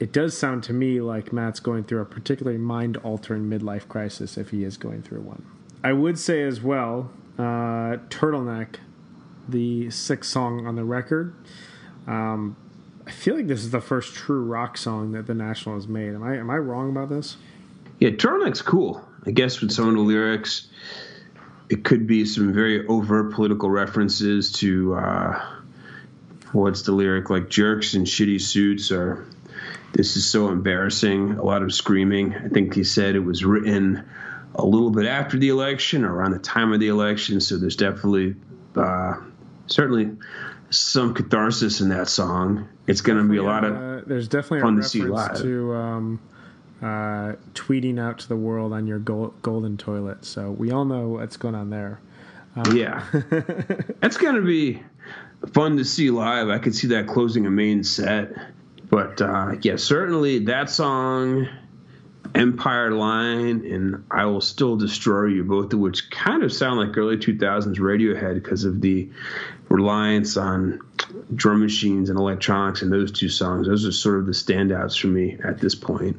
it 0.00 0.12
does 0.12 0.36
sound 0.36 0.64
to 0.64 0.72
me 0.72 1.00
like 1.00 1.32
Matt's 1.32 1.60
going 1.60 1.84
through 1.84 2.00
a 2.00 2.04
particularly 2.04 2.58
mind 2.58 2.96
altering 2.98 3.44
midlife 3.44 3.86
crisis 3.88 4.36
if 4.36 4.50
he 4.50 4.64
is 4.64 4.76
going 4.76 5.02
through 5.02 5.20
one. 5.20 5.44
I 5.84 5.92
would 5.92 6.18
say 6.18 6.42
as 6.42 6.60
well, 6.60 7.10
uh, 7.38 7.98
Turtleneck, 8.08 8.76
the 9.48 9.90
sixth 9.90 10.30
song 10.30 10.66
on 10.66 10.76
the 10.76 10.84
record. 10.84 11.34
Um, 12.06 12.56
I 13.06 13.10
feel 13.10 13.36
like 13.36 13.46
this 13.46 13.60
is 13.60 13.70
the 13.70 13.80
first 13.80 14.14
true 14.14 14.42
rock 14.42 14.76
song 14.76 15.12
that 15.12 15.26
the 15.26 15.34
National 15.34 15.74
has 15.76 15.88
made. 15.88 16.14
Am 16.14 16.22
I 16.22 16.36
am 16.36 16.50
I 16.50 16.56
wrong 16.56 16.90
about 16.90 17.08
this? 17.08 17.36
yeah, 18.02 18.10
turtleneck's 18.10 18.62
cool. 18.62 19.00
I 19.26 19.30
guess 19.30 19.60
with 19.60 19.70
some 19.70 19.88
of 19.88 19.94
the 19.94 20.00
lyrics, 20.00 20.66
it 21.72 21.84
could 21.84 22.06
be 22.06 22.26
some 22.26 22.52
very 22.52 22.86
overt 22.86 23.32
political 23.32 23.70
references 23.70 24.52
to 24.52 24.94
uh, 24.94 25.42
what's 26.52 26.82
the 26.82 26.92
lyric 26.92 27.30
like 27.30 27.48
jerks 27.48 27.94
in 27.94 28.04
shitty 28.04 28.38
suits 28.38 28.92
or 28.92 29.26
this 29.94 30.18
is 30.18 30.28
so 30.28 30.48
embarrassing. 30.48 31.32
A 31.32 31.42
lot 31.42 31.62
of 31.62 31.72
screaming. 31.72 32.34
I 32.34 32.48
think 32.48 32.74
he 32.74 32.84
said 32.84 33.14
it 33.14 33.20
was 33.20 33.42
written 33.42 34.06
a 34.54 34.66
little 34.66 34.90
bit 34.90 35.06
after 35.06 35.38
the 35.38 35.48
election 35.48 36.04
or 36.04 36.14
around 36.14 36.32
the 36.32 36.40
time 36.40 36.74
of 36.74 36.80
the 36.80 36.88
election. 36.88 37.40
So 37.40 37.56
there's 37.56 37.76
definitely, 37.76 38.36
uh, 38.76 39.14
certainly, 39.66 40.10
some 40.68 41.14
catharsis 41.14 41.80
in 41.80 41.88
that 41.88 42.08
song. 42.08 42.68
It's 42.86 43.00
going 43.00 43.16
to 43.16 43.24
be 43.24 43.38
a 43.38 43.42
lot 43.42 43.64
of 43.64 43.74
Uh, 43.74 44.02
there's 44.06 44.28
definitely 44.28 44.60
fun 44.60 44.78
a 44.78 44.82
to 44.82 44.88
see 44.88 45.00
reference 45.00 45.28
live. 45.28 45.36
to, 45.38 45.42
to 45.42 45.74
um, 45.74 46.20
uh, 46.82 47.36
tweeting 47.54 48.00
out 48.00 48.18
to 48.18 48.28
the 48.28 48.36
world 48.36 48.72
on 48.72 48.88
your 48.88 48.98
gold, 48.98 49.40
golden 49.40 49.76
toilet. 49.76 50.24
So 50.24 50.50
we 50.50 50.72
all 50.72 50.84
know 50.84 51.08
what's 51.08 51.36
going 51.36 51.54
on 51.54 51.70
there. 51.70 52.00
Yeah. 52.72 53.04
That's 54.00 54.16
going 54.16 54.34
to 54.34 54.42
be 54.42 54.82
fun 55.52 55.76
to 55.76 55.84
see 55.84 56.10
live. 56.10 56.48
I 56.48 56.58
could 56.58 56.74
see 56.74 56.88
that 56.88 57.06
closing 57.06 57.46
a 57.46 57.50
main 57.50 57.84
set. 57.84 58.32
But 58.90 59.22
uh, 59.22 59.54
yeah, 59.62 59.76
certainly 59.76 60.40
that 60.46 60.68
song, 60.68 61.48
Empire 62.34 62.90
Line, 62.90 63.64
and 63.64 64.04
I 64.10 64.26
Will 64.26 64.40
Still 64.40 64.76
Destroy 64.76 65.26
You, 65.26 65.44
both 65.44 65.72
of 65.72 65.78
which 65.78 66.10
kind 66.10 66.42
of 66.42 66.52
sound 66.52 66.78
like 66.78 66.96
early 66.96 67.16
2000s 67.16 67.76
Radiohead 67.76 68.34
because 68.34 68.64
of 68.64 68.80
the 68.80 69.08
reliance 69.68 70.36
on 70.36 70.80
drum 71.34 71.60
machines 71.60 72.10
and 72.10 72.18
electronics 72.18 72.82
in 72.82 72.90
those 72.90 73.12
two 73.12 73.28
songs. 73.28 73.66
Those 73.66 73.86
are 73.86 73.92
sort 73.92 74.18
of 74.18 74.26
the 74.26 74.32
standouts 74.32 75.00
for 75.00 75.06
me 75.06 75.38
at 75.42 75.58
this 75.58 75.74
point. 75.74 76.16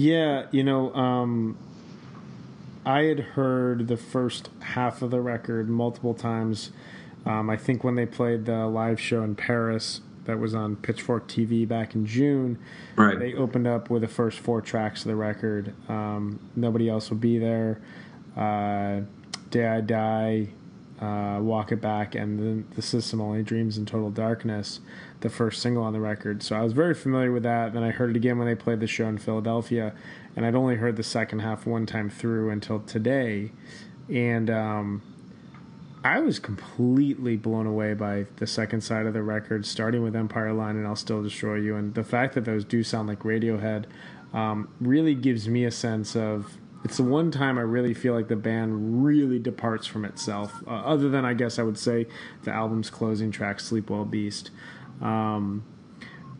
Yeah, 0.00 0.44
you 0.50 0.62
know, 0.62 0.94
um, 0.94 1.56
I 2.84 3.04
had 3.04 3.18
heard 3.20 3.88
the 3.88 3.96
first 3.96 4.50
half 4.60 5.00
of 5.00 5.10
the 5.10 5.22
record 5.22 5.70
multiple 5.70 6.12
times. 6.12 6.70
Um, 7.24 7.48
I 7.48 7.56
think 7.56 7.82
when 7.82 7.94
they 7.94 8.04
played 8.04 8.44
the 8.44 8.66
live 8.66 9.00
show 9.00 9.22
in 9.22 9.34
Paris 9.36 10.02
that 10.26 10.38
was 10.38 10.54
on 10.54 10.76
Pitchfork 10.76 11.26
TV 11.28 11.66
back 11.66 11.94
in 11.94 12.04
June, 12.04 12.58
Right. 12.94 13.18
they 13.18 13.32
opened 13.32 13.66
up 13.66 13.88
with 13.88 14.02
the 14.02 14.08
first 14.08 14.38
four 14.38 14.60
tracks 14.60 15.00
of 15.00 15.08
the 15.08 15.16
record. 15.16 15.72
Um, 15.88 16.40
Nobody 16.54 16.90
else 16.90 17.08
will 17.08 17.16
be 17.16 17.38
there. 17.38 17.80
Uh, 18.36 19.00
Day 19.50 19.66
I 19.66 19.80
Die, 19.80 20.48
uh, 21.00 21.38
Walk 21.40 21.72
It 21.72 21.80
Back, 21.80 22.14
and 22.14 22.38
then 22.38 22.66
The 22.74 22.82
System 22.82 23.20
Only 23.20 23.42
Dreams 23.42 23.76
in 23.76 23.86
Total 23.86 24.10
Darkness, 24.10 24.80
the 25.20 25.28
first 25.28 25.60
single 25.60 25.82
on 25.82 25.92
the 25.92 26.00
record. 26.00 26.42
So 26.42 26.56
I 26.56 26.62
was 26.62 26.72
very 26.72 26.94
familiar 26.94 27.32
with 27.32 27.42
that. 27.42 27.72
Then 27.72 27.82
I 27.82 27.90
heard 27.90 28.10
it 28.10 28.16
again 28.16 28.38
when 28.38 28.46
they 28.46 28.54
played 28.54 28.80
the 28.80 28.86
show 28.86 29.06
in 29.06 29.18
Philadelphia, 29.18 29.94
and 30.34 30.46
I'd 30.46 30.54
only 30.54 30.76
heard 30.76 30.96
the 30.96 31.02
second 31.02 31.40
half 31.40 31.66
one 31.66 31.86
time 31.86 32.08
through 32.08 32.50
until 32.50 32.80
today. 32.80 33.52
And 34.08 34.48
um, 34.50 35.02
I 36.04 36.20
was 36.20 36.38
completely 36.38 37.36
blown 37.36 37.66
away 37.66 37.94
by 37.94 38.26
the 38.36 38.46
second 38.46 38.82
side 38.82 39.06
of 39.06 39.12
the 39.12 39.22
record, 39.22 39.66
starting 39.66 40.02
with 40.02 40.14
Empire 40.14 40.52
Line 40.52 40.76
and 40.76 40.86
I'll 40.86 40.96
Still 40.96 41.22
Destroy 41.22 41.56
You. 41.56 41.76
And 41.76 41.94
the 41.94 42.04
fact 42.04 42.34
that 42.34 42.44
those 42.44 42.64
do 42.64 42.82
sound 42.82 43.08
like 43.08 43.20
Radiohead 43.20 43.86
um, 44.32 44.68
really 44.80 45.14
gives 45.14 45.48
me 45.48 45.64
a 45.64 45.70
sense 45.70 46.14
of 46.14 46.58
it's 46.84 46.98
the 46.98 47.02
one 47.02 47.30
time 47.30 47.58
I 47.58 47.62
really 47.62 47.94
feel 47.94 48.14
like 48.14 48.28
the 48.28 48.36
band 48.36 49.04
really 49.04 49.38
departs 49.38 49.86
from 49.86 50.04
itself, 50.04 50.62
uh, 50.66 50.70
other 50.70 51.08
than 51.08 51.24
I 51.24 51.34
guess 51.34 51.58
I 51.58 51.62
would 51.62 51.78
say 51.78 52.06
the 52.44 52.52
album's 52.52 52.90
closing 52.90 53.30
track, 53.30 53.60
Sleep 53.60 53.90
Well 53.90 54.04
Beast. 54.04 54.50
Um, 55.00 55.64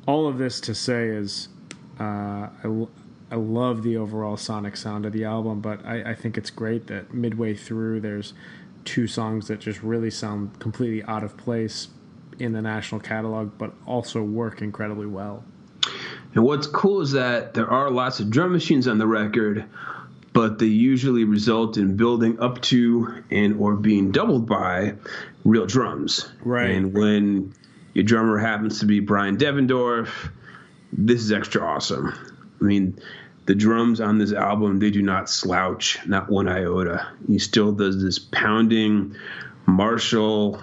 all 0.07 0.29
of 0.29 0.39
this 0.39 0.61
to 0.63 0.75
say 0.75 1.09
is 1.09 1.49
uh, 1.99 2.49
I, 2.63 2.87
I 3.31 3.35
love 3.37 3.83
the 3.83 3.97
overall 3.97 4.37
sonic 4.37 4.77
sound 4.77 5.05
of 5.05 5.13
the 5.13 5.25
album, 5.25 5.61
but 5.61 5.85
I, 5.85 6.11
I 6.11 6.15
think 6.15 6.39
it's 6.39 6.51
great 6.51 6.87
that 6.87 7.13
midway 7.13 7.55
through 7.55 8.01
there's 8.01 8.35
two 8.85 9.07
songs 9.07 9.49
that 9.49 9.59
just 9.59 9.83
really 9.83 10.11
sound 10.11 10.59
completely 10.61 11.03
out 11.05 11.25
of 11.25 11.37
place 11.37 11.89
in 12.39 12.53
the 12.53 12.63
national 12.63 13.01
catalog, 13.01 13.59
but 13.59 13.73
also 13.87 14.23
work 14.23 14.63
incredibly 14.63 15.07
well. 15.07 15.45
And 16.35 16.45
what's 16.45 16.67
cool 16.67 17.01
is 17.01 17.13
that 17.13 17.55
there 17.55 17.69
are 17.69 17.91
lots 17.91 18.21
of 18.21 18.31
drum 18.31 18.53
machines 18.53 18.87
on 18.87 18.99
the 18.99 19.07
record, 19.07 19.65
but 20.37 20.59
they 20.59 20.67
usually 20.67 21.25
result 21.25 21.79
in 21.79 21.97
building 21.97 22.39
up 22.41 22.61
to 22.61 23.25
and 23.31 23.59
or 23.59 23.75
being 23.75 24.13
doubled 24.13 24.47
by 24.47 24.93
real 25.47 25.65
drums. 25.65 26.29
Right. 26.45 26.73
And 26.73 26.93
when 26.93 27.55
your 27.95 28.05
drummer 28.05 28.37
happens 28.37 28.81
to 28.81 28.87
be 28.87 29.01
Bryan 29.01 29.39
Devendorf, 29.39 30.11
this 30.93 31.23
is 31.23 31.33
extra 31.33 31.63
awesome. 31.63 32.13
I 32.61 32.65
mean, 32.65 33.01
the 33.47 33.55
drums 33.55 33.99
on 34.03 34.19
this 34.19 34.35
album, 34.35 34.79
they 34.79 34.91
do 34.91 35.01
not 35.01 35.31
slouch, 35.31 36.07
not 36.07 36.29
one 36.29 36.49
iota. 36.49 37.09
He 37.27 37.39
still 37.39 37.73
does 37.73 38.03
this 38.03 38.19
pounding 38.19 39.17
martial 39.65 40.63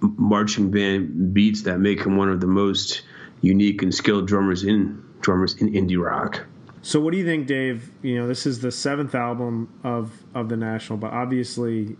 marching 0.00 0.72
band 0.72 1.32
beats 1.32 1.62
that 1.62 1.78
make 1.78 2.00
him 2.00 2.16
one 2.16 2.28
of 2.28 2.40
the 2.40 2.48
most 2.48 3.02
unique 3.40 3.82
and 3.82 3.94
skilled 3.94 4.26
drummers 4.26 4.64
in 4.64 5.04
drummers 5.20 5.54
in 5.62 5.74
indie 5.74 6.02
rock. 6.02 6.44
So, 6.86 7.00
what 7.00 7.10
do 7.10 7.18
you 7.18 7.26
think, 7.26 7.48
Dave? 7.48 7.90
You 8.00 8.14
know, 8.14 8.28
this 8.28 8.46
is 8.46 8.60
the 8.60 8.70
seventh 8.70 9.12
album 9.16 9.76
of 9.82 10.22
of 10.36 10.48
the 10.48 10.56
National, 10.56 10.96
but 10.96 11.12
obviously, 11.12 11.96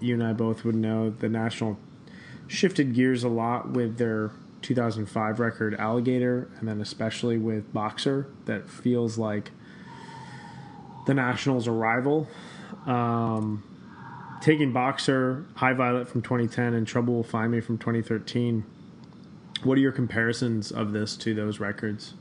you 0.00 0.14
and 0.14 0.24
I 0.24 0.32
both 0.32 0.64
would 0.64 0.74
know 0.74 1.10
the 1.10 1.28
National 1.28 1.78
shifted 2.48 2.94
gears 2.94 3.22
a 3.22 3.28
lot 3.28 3.70
with 3.70 3.96
their 3.96 4.32
2005 4.62 5.38
record 5.38 5.76
Alligator, 5.76 6.50
and 6.58 6.66
then 6.66 6.80
especially 6.80 7.38
with 7.38 7.72
Boxer. 7.72 8.26
That 8.46 8.68
feels 8.68 9.18
like 9.18 9.52
the 11.06 11.14
National's 11.14 11.68
arrival. 11.68 12.26
Um, 12.86 13.62
taking 14.42 14.72
Boxer, 14.72 15.46
High 15.54 15.74
Violet 15.74 16.08
from 16.08 16.22
2010, 16.22 16.74
and 16.74 16.88
Trouble 16.88 17.14
Will 17.14 17.22
Find 17.22 17.52
Me 17.52 17.60
from 17.60 17.78
2013. 17.78 18.64
What 19.62 19.78
are 19.78 19.80
your 19.80 19.92
comparisons 19.92 20.72
of 20.72 20.90
this 20.90 21.16
to 21.18 21.34
those 21.34 21.60
records? 21.60 22.14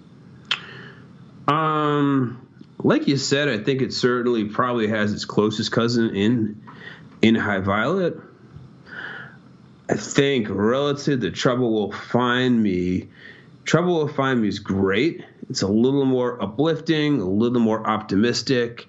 Um, 1.48 2.48
like 2.80 3.08
you 3.08 3.18
said, 3.18 3.48
I 3.48 3.58
think 3.58 3.82
it 3.82 3.94
certainly 3.94 4.46
probably 4.46 4.88
has 4.88 5.14
its 5.14 5.26
closest 5.26 5.72
cousin 5.72 6.16
in 6.16 6.64
in 7.22 7.36
High 7.36 7.60
Violet. 7.60 8.18
I 9.90 9.96
think 9.96 10.48
relative 10.50 11.22
to 11.22 11.32
Trouble 11.32 11.74
Will 11.74 11.92
Find 11.92 12.62
Me, 12.62 13.10
Trouble 13.66 13.96
Will 13.96 14.08
Find 14.08 14.42
Me 14.42 14.48
is 14.48 14.60
great. 14.60 15.24
It's 15.50 15.62
a 15.62 15.68
little 15.68 16.06
more 16.06 16.42
uplifting, 16.42 17.20
a 17.22 17.30
little 17.30 17.60
more 17.60 17.86
optimistic. 17.86 18.88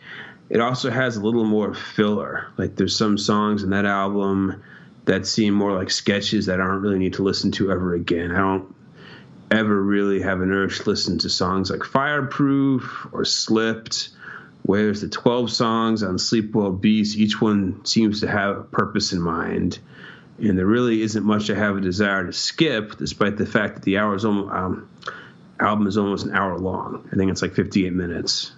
It 0.50 0.60
also 0.60 0.90
has 0.90 1.16
a 1.16 1.20
little 1.20 1.44
more 1.44 1.74
filler. 1.74 2.46
Like 2.56 2.76
there's 2.76 2.96
some 2.96 3.18
songs 3.18 3.62
in 3.64 3.70
that 3.70 3.86
album 3.86 4.62
that 5.04 5.26
seem 5.26 5.54
more 5.54 5.72
like 5.72 5.90
sketches 5.90 6.46
that 6.46 6.60
I 6.60 6.66
don't 6.66 6.80
really 6.80 6.98
need 6.98 7.14
to 7.14 7.22
listen 7.22 7.50
to 7.52 7.70
ever 7.70 7.94
again. 7.94 8.30
I 8.30 8.38
don't 8.38 8.74
ever 9.54 9.80
really 9.80 10.20
have 10.20 10.40
an 10.40 10.50
urge 10.50 10.80
to 10.80 10.90
listen 10.90 11.18
to 11.18 11.30
songs 11.30 11.70
like 11.70 11.84
Fireproof 11.84 13.06
or 13.12 13.24
Slipped 13.24 14.10
Whereas 14.66 15.02
the 15.02 15.08
12 15.08 15.52
songs 15.52 16.02
on 16.02 16.18
Sleep 16.18 16.54
Well 16.54 16.72
Beast, 16.72 17.18
each 17.18 17.38
one 17.38 17.84
seems 17.84 18.20
to 18.20 18.28
have 18.28 18.56
a 18.56 18.62
purpose 18.62 19.12
in 19.12 19.20
mind. 19.20 19.78
And 20.38 20.58
there 20.58 20.64
really 20.64 21.02
isn't 21.02 21.22
much 21.22 21.50
I 21.50 21.54
have 21.54 21.76
a 21.76 21.82
desire 21.82 22.24
to 22.24 22.32
skip, 22.32 22.96
despite 22.96 23.36
the 23.36 23.44
fact 23.44 23.74
that 23.74 23.82
the 23.82 23.98
hour 23.98 24.14
is 24.14 24.24
almost, 24.24 24.54
um, 24.54 24.88
album 25.60 25.86
is 25.86 25.98
almost 25.98 26.24
an 26.24 26.32
hour 26.32 26.58
long. 26.58 27.06
I 27.12 27.16
think 27.16 27.30
it's 27.30 27.42
like 27.42 27.52
58 27.52 27.92
minutes. 27.92 28.52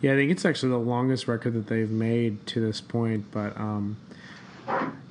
Yeah, 0.00 0.14
I 0.14 0.16
think 0.16 0.32
it's 0.32 0.44
actually 0.44 0.70
the 0.70 0.78
longest 0.78 1.28
record 1.28 1.54
that 1.54 1.68
they've 1.68 1.88
made 1.88 2.44
to 2.48 2.60
this 2.60 2.80
point. 2.80 3.26
But 3.30 3.56
um, 3.56 3.98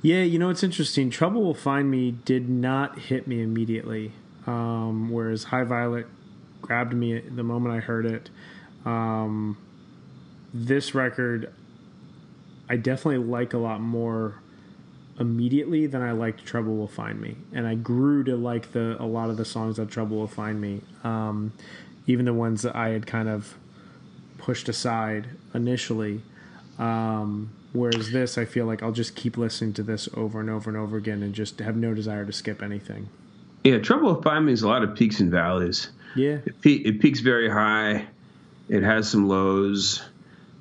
yeah, 0.01 0.24
you 0.24 0.38
know, 0.38 0.50
it's 0.50 0.62
interesting. 0.62 1.10
Trouble 1.10 1.41
Will 1.41 1.53
Find 1.53 1.89
Me 1.89 2.12
did 2.12 2.50
not 2.50 3.00
hit 3.00 3.27
me 3.27 3.41
immediately, 3.41 4.12
um, 4.48 5.12
whereas 5.12 5.46
High 5.46 5.64
Violet 5.64 6.08
grabbed 6.62 6.94
me 6.94 7.20
the 7.20 7.44
moment 7.44 7.76
I 7.76 7.80
heard 7.80 8.06
it. 8.06 8.30
Um, 8.86 9.58
this 10.54 10.94
record, 10.96 11.54
I 12.70 12.78
definitely 12.78 13.26
like 13.26 13.54
a 13.54 13.58
lot 13.58 13.82
more 13.82 14.36
immediately 15.20 15.86
than 15.88 16.02
I 16.02 16.12
liked 16.12 16.46
Trouble 16.46 16.76
Will 16.76 16.88
Find 16.88 17.22
Me, 17.22 17.36
and 17.54 17.68
I 17.68 17.76
grew 17.76 18.24
to 18.24 18.36
like 18.36 18.72
the 18.72 18.96
a 19.00 19.06
lot 19.06 19.30
of 19.30 19.38
the 19.38 19.46
songs 19.46 19.78
that 19.78 19.90
Trouble 19.90 20.18
Will 20.18 20.28
Find 20.28 20.60
Me, 20.60 20.82
um, 21.04 21.54
even 22.08 22.26
the 22.26 22.34
ones 22.34 22.64
that 22.64 22.76
I 22.76 22.90
had 22.90 23.06
kind 23.06 23.30
of 23.30 23.56
pushed 24.38 24.68
aside 24.68 25.28
initially. 25.54 26.22
Um, 26.80 27.52
whereas 27.74 28.12
this, 28.12 28.38
I 28.38 28.46
feel 28.46 28.66
like 28.66 28.82
I'll 28.82 28.92
just 28.92 29.16
keep 29.16 29.38
listening 29.38 29.74
to 29.74 29.84
this 29.84 30.10
over 30.16 30.40
and 30.40 30.50
over 30.50 30.70
and 30.70 30.78
over 30.78 30.98
again, 30.98 31.22
and 31.22 31.34
just 31.34 31.60
have 31.60 31.76
no 31.76 31.94
desire 31.94 32.26
to 32.26 32.34
skip 32.34 32.64
anything. 32.64 33.10
Yeah, 33.63 33.77
Trouble 33.80 34.13
Will 34.13 34.22
Find 34.22 34.46
Me 34.46 34.53
is 34.53 34.63
a 34.63 34.68
lot 34.68 34.84
of 34.84 34.96
peaks 34.96 35.20
and 35.20 35.32
valleys. 35.32 35.89
Yeah, 36.15 36.39
it, 36.46 36.62
pe- 36.62 36.72
it 36.72 37.00
peaks 37.00 37.20
very 37.20 37.50
high. 37.50 38.08
It 38.70 38.84
has 38.84 39.10
some 39.10 39.27
lows 39.27 40.01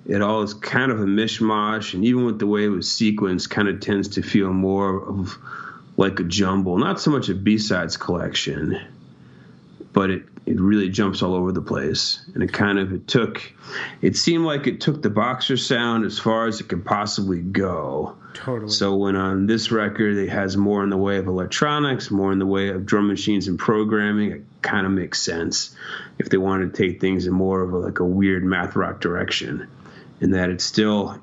it 0.06 0.22
all 0.22 0.42
is 0.42 0.54
kind 0.54 0.90
of 0.90 1.00
a 1.00 1.04
mishmash, 1.04 1.94
and 1.94 2.04
even 2.04 2.24
with 2.24 2.38
the 2.38 2.46
way 2.46 2.64
it 2.64 2.68
was 2.68 2.86
sequenced, 2.88 3.50
kind 3.50 3.68
of 3.68 3.80
tends 3.80 4.08
to 4.08 4.22
feel 4.22 4.52
more 4.52 5.08
of 5.08 5.36
like 5.96 6.18
a 6.20 6.24
jumble. 6.24 6.78
Not 6.78 7.00
so 7.00 7.10
much 7.10 7.28
a 7.28 7.34
B 7.34 7.58
sides 7.58 7.96
collection, 7.96 8.80
but 9.92 10.10
it 10.10 10.22
it 10.46 10.58
really 10.58 10.88
jumps 10.88 11.22
all 11.22 11.34
over 11.34 11.52
the 11.52 11.62
place, 11.62 12.20
and 12.34 12.42
it 12.42 12.52
kind 12.52 12.78
of 12.78 12.92
it 12.92 13.06
took. 13.06 13.40
It 14.02 14.16
seemed 14.16 14.44
like 14.44 14.66
it 14.66 14.80
took 14.80 15.02
the 15.02 15.10
boxer 15.10 15.56
sound 15.56 16.04
as 16.04 16.18
far 16.18 16.46
as 16.46 16.60
it 16.60 16.68
could 16.68 16.84
possibly 16.84 17.40
go. 17.40 18.16
Totally. 18.34 18.70
So 18.70 18.96
when 18.96 19.16
on 19.16 19.46
this 19.46 19.70
record 19.70 20.16
it 20.16 20.28
has 20.28 20.56
more 20.56 20.82
in 20.82 20.90
the 20.90 20.96
way 20.96 21.18
of 21.18 21.26
electronics, 21.26 22.10
more 22.10 22.32
in 22.32 22.38
the 22.38 22.46
way 22.46 22.68
of 22.68 22.86
drum 22.86 23.08
machines 23.08 23.48
and 23.48 23.58
programming, 23.58 24.32
it 24.32 24.44
kind 24.62 24.86
of 24.86 24.92
makes 24.92 25.20
sense 25.20 25.76
if 26.18 26.30
they 26.30 26.36
wanted 26.36 26.74
to 26.74 26.82
take 26.82 27.00
things 27.00 27.26
in 27.26 27.32
more 27.32 27.62
of 27.62 27.72
a, 27.72 27.78
like 27.78 27.98
a 28.00 28.04
weird 28.04 28.44
math 28.44 28.76
rock 28.76 29.00
direction 29.00 29.68
in 30.20 30.32
that 30.32 30.50
it's 30.50 30.64
still 30.64 31.20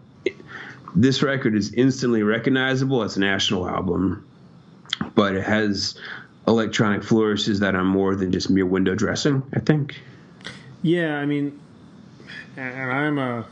this 0.96 1.22
record 1.22 1.56
is 1.56 1.74
instantly 1.74 2.24
recognizable 2.24 3.04
as 3.04 3.18
a 3.18 3.20
national 3.20 3.68
album, 3.70 4.26
but 5.16 5.36
it 5.36 5.44
has 5.44 6.00
electronic 6.48 7.04
flourishes 7.04 7.60
that 7.60 7.76
are 7.76 7.84
more 7.84 8.16
than 8.16 8.32
just 8.32 8.50
mere 8.50 8.66
window 8.66 8.96
dressing. 8.96 9.44
I 9.54 9.60
think. 9.60 10.00
Yeah, 10.82 11.18
I 11.18 11.26
mean, 11.26 11.60
and 12.56 12.92
I'm 12.92 13.18
a 13.18 13.46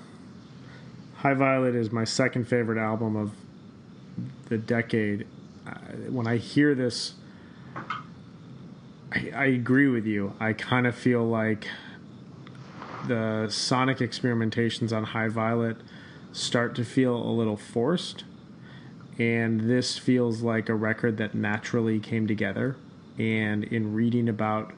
High 1.17 1.33
Violet 1.33 1.75
is 1.75 1.91
my 1.91 2.03
second 2.03 2.47
favorite 2.47 2.77
album 2.77 3.15
of 3.15 3.31
the 4.49 4.57
decade. 4.57 5.27
Uh, 5.67 5.71
when 6.09 6.27
I 6.27 6.37
hear 6.37 6.75
this, 6.75 7.13
I, 9.11 9.31
I 9.35 9.45
agree 9.45 9.87
with 9.87 10.05
you. 10.05 10.33
I 10.39 10.53
kind 10.53 10.85
of 10.87 10.95
feel 10.95 11.25
like 11.25 11.67
the 13.07 13.47
sonic 13.49 13.97
experimentations 13.99 14.95
on 14.95 15.03
High 15.03 15.29
Violet 15.29 15.77
start 16.31 16.75
to 16.75 16.85
feel 16.85 17.15
a 17.15 17.31
little 17.31 17.57
forced. 17.57 18.23
And 19.17 19.61
this 19.61 19.97
feels 19.97 20.41
like 20.41 20.67
a 20.69 20.75
record 20.75 21.17
that 21.17 21.33
naturally 21.33 21.99
came 21.99 22.27
together. 22.27 22.75
And 23.17 23.63
in 23.63 23.93
reading 23.93 24.27
about 24.27 24.73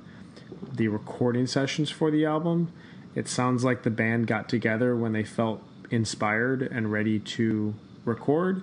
the 0.72 0.88
recording 0.88 1.48
sessions 1.48 1.90
for 1.90 2.12
the 2.12 2.26
album, 2.26 2.72
it 3.16 3.28
sounds 3.28 3.64
like 3.64 3.84
the 3.84 3.90
band 3.90 4.28
got 4.28 4.48
together 4.48 4.96
when 4.96 5.14
they 5.14 5.24
felt 5.24 5.64
inspired 5.90 6.62
and 6.62 6.92
ready 6.92 7.20
to 7.20 7.74
record. 8.06 8.58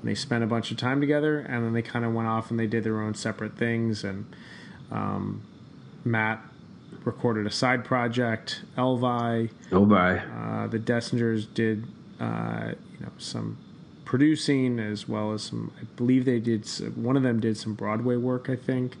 And 0.00 0.10
they 0.10 0.14
spent 0.14 0.44
a 0.44 0.46
bunch 0.46 0.70
of 0.70 0.76
time 0.76 1.00
together, 1.00 1.38
and 1.38 1.64
then 1.64 1.72
they 1.72 1.82
kind 1.82 2.04
of 2.04 2.12
went 2.12 2.28
off 2.28 2.50
and 2.50 2.60
they 2.60 2.66
did 2.66 2.84
their 2.84 3.00
own 3.00 3.14
separate 3.14 3.56
things. 3.56 4.04
And 4.04 4.26
um, 4.90 5.42
Matt 6.04 6.42
recorded 7.04 7.46
a 7.46 7.50
side 7.50 7.84
project. 7.84 8.62
EL 8.76 8.96
VY, 8.96 9.50
Elvi, 9.70 10.64
uh, 10.64 10.66
the 10.66 10.78
Dessingers 10.78 11.52
did 11.52 11.86
uh, 12.20 12.72
you 12.92 13.00
know 13.00 13.12
some 13.18 13.58
producing 14.04 14.78
as 14.78 15.08
well 15.08 15.32
as 15.32 15.44
some. 15.44 15.72
I 15.80 15.84
believe 15.96 16.24
they 16.24 16.40
did 16.40 16.66
one 16.96 17.16
of 17.16 17.22
them 17.22 17.40
did 17.40 17.56
some 17.56 17.74
Broadway 17.74 18.16
work. 18.16 18.48
I 18.50 18.56
think. 18.56 18.96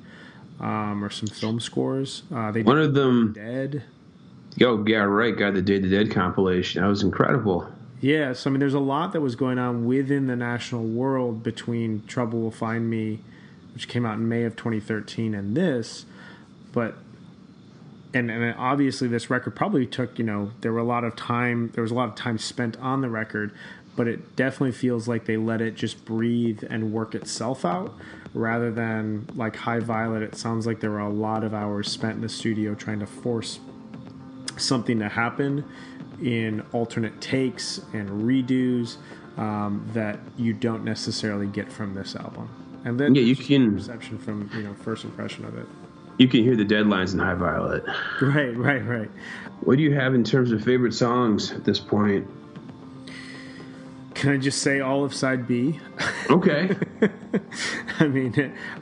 Um, 0.60 1.04
or 1.04 1.10
some 1.10 1.28
film 1.28 1.58
scores. 1.58 2.22
Uh, 2.32 2.52
they 2.52 2.62
one 2.62 2.78
of 2.78 2.94
them 2.94 3.32
Dead. 3.32 3.82
Yo, 4.56 4.84
yeah, 4.86 4.98
right. 4.98 5.36
Got 5.36 5.54
the 5.54 5.62
Day 5.62 5.78
the 5.78 5.88
Dead 5.88 6.12
compilation. 6.12 6.82
That 6.82 6.88
was 6.88 7.02
incredible. 7.02 7.68
Yeah, 8.00 8.34
so 8.34 8.50
I 8.50 8.52
mean, 8.52 8.60
there's 8.60 8.74
a 8.74 8.80
lot 8.80 9.12
that 9.14 9.20
was 9.20 9.34
going 9.34 9.58
on 9.58 9.86
within 9.86 10.26
the 10.26 10.36
national 10.36 10.84
world 10.84 11.42
between 11.42 12.04
Trouble 12.06 12.40
Will 12.40 12.50
Find 12.50 12.88
Me, 12.88 13.20
which 13.72 13.88
came 13.88 14.06
out 14.06 14.14
in 14.14 14.28
May 14.28 14.44
of 14.44 14.56
2013, 14.56 15.34
and 15.34 15.56
this. 15.56 16.04
But 16.72 16.96
and, 18.14 18.30
and 18.30 18.54
obviously 18.56 19.08
this 19.08 19.28
record 19.28 19.56
probably 19.56 19.86
took 19.86 20.18
you 20.18 20.24
know 20.24 20.52
there 20.60 20.72
were 20.72 20.78
a 20.78 20.84
lot 20.84 21.04
of 21.04 21.16
time 21.16 21.70
there 21.74 21.82
was 21.82 21.90
a 21.90 21.94
lot 21.94 22.08
of 22.08 22.14
time 22.14 22.38
spent 22.38 22.76
on 22.78 23.00
the 23.00 23.08
record 23.08 23.52
but 23.96 24.08
it 24.08 24.36
definitely 24.36 24.72
feels 24.72 25.06
like 25.06 25.24
they 25.26 25.36
let 25.36 25.60
it 25.60 25.74
just 25.74 26.04
breathe 26.04 26.62
and 26.70 26.92
work 26.92 27.14
itself 27.14 27.64
out 27.64 27.92
rather 28.34 28.70
than 28.70 29.26
like 29.34 29.56
high 29.56 29.78
violet 29.78 30.22
it 30.22 30.34
sounds 30.34 30.66
like 30.66 30.80
there 30.80 30.90
were 30.90 30.98
a 30.98 31.08
lot 31.08 31.44
of 31.44 31.54
hours 31.54 31.90
spent 31.90 32.16
in 32.16 32.20
the 32.20 32.28
studio 32.28 32.74
trying 32.74 32.98
to 32.98 33.06
force 33.06 33.60
something 34.56 34.98
to 34.98 35.08
happen 35.08 35.64
in 36.22 36.60
alternate 36.72 37.18
takes 37.20 37.80
and 37.92 38.08
redos 38.08 38.96
um, 39.36 39.88
that 39.92 40.18
you 40.36 40.52
don't 40.52 40.84
necessarily 40.84 41.46
get 41.46 41.72
from 41.72 41.94
this 41.94 42.14
album 42.16 42.48
and 42.84 42.98
then 42.98 43.14
yeah 43.14 43.22
you 43.22 43.36
can 43.36 43.76
perception 43.76 44.18
from 44.18 44.50
you 44.54 44.62
know 44.62 44.74
first 44.74 45.04
impression 45.04 45.44
of 45.44 45.56
it 45.56 45.66
you 46.18 46.28
can 46.28 46.42
hear 46.42 46.54
the 46.54 46.64
deadlines 46.64 47.12
in 47.12 47.18
High 47.18 47.34
Violet. 47.34 47.84
Right, 48.22 48.56
right, 48.56 48.86
right. 48.86 49.10
What 49.62 49.76
do 49.76 49.82
you 49.82 49.94
have 49.94 50.14
in 50.14 50.22
terms 50.22 50.52
of 50.52 50.62
favorite 50.62 50.94
songs 50.94 51.50
at 51.50 51.64
this 51.64 51.80
point? 51.80 52.26
Can 54.24 54.32
I 54.32 54.38
just 54.38 54.62
say 54.62 54.80
all 54.80 55.04
of 55.04 55.14
side 55.14 55.46
B? 55.46 55.78
Okay. 56.30 56.74
I 58.00 58.06
mean, 58.06 58.32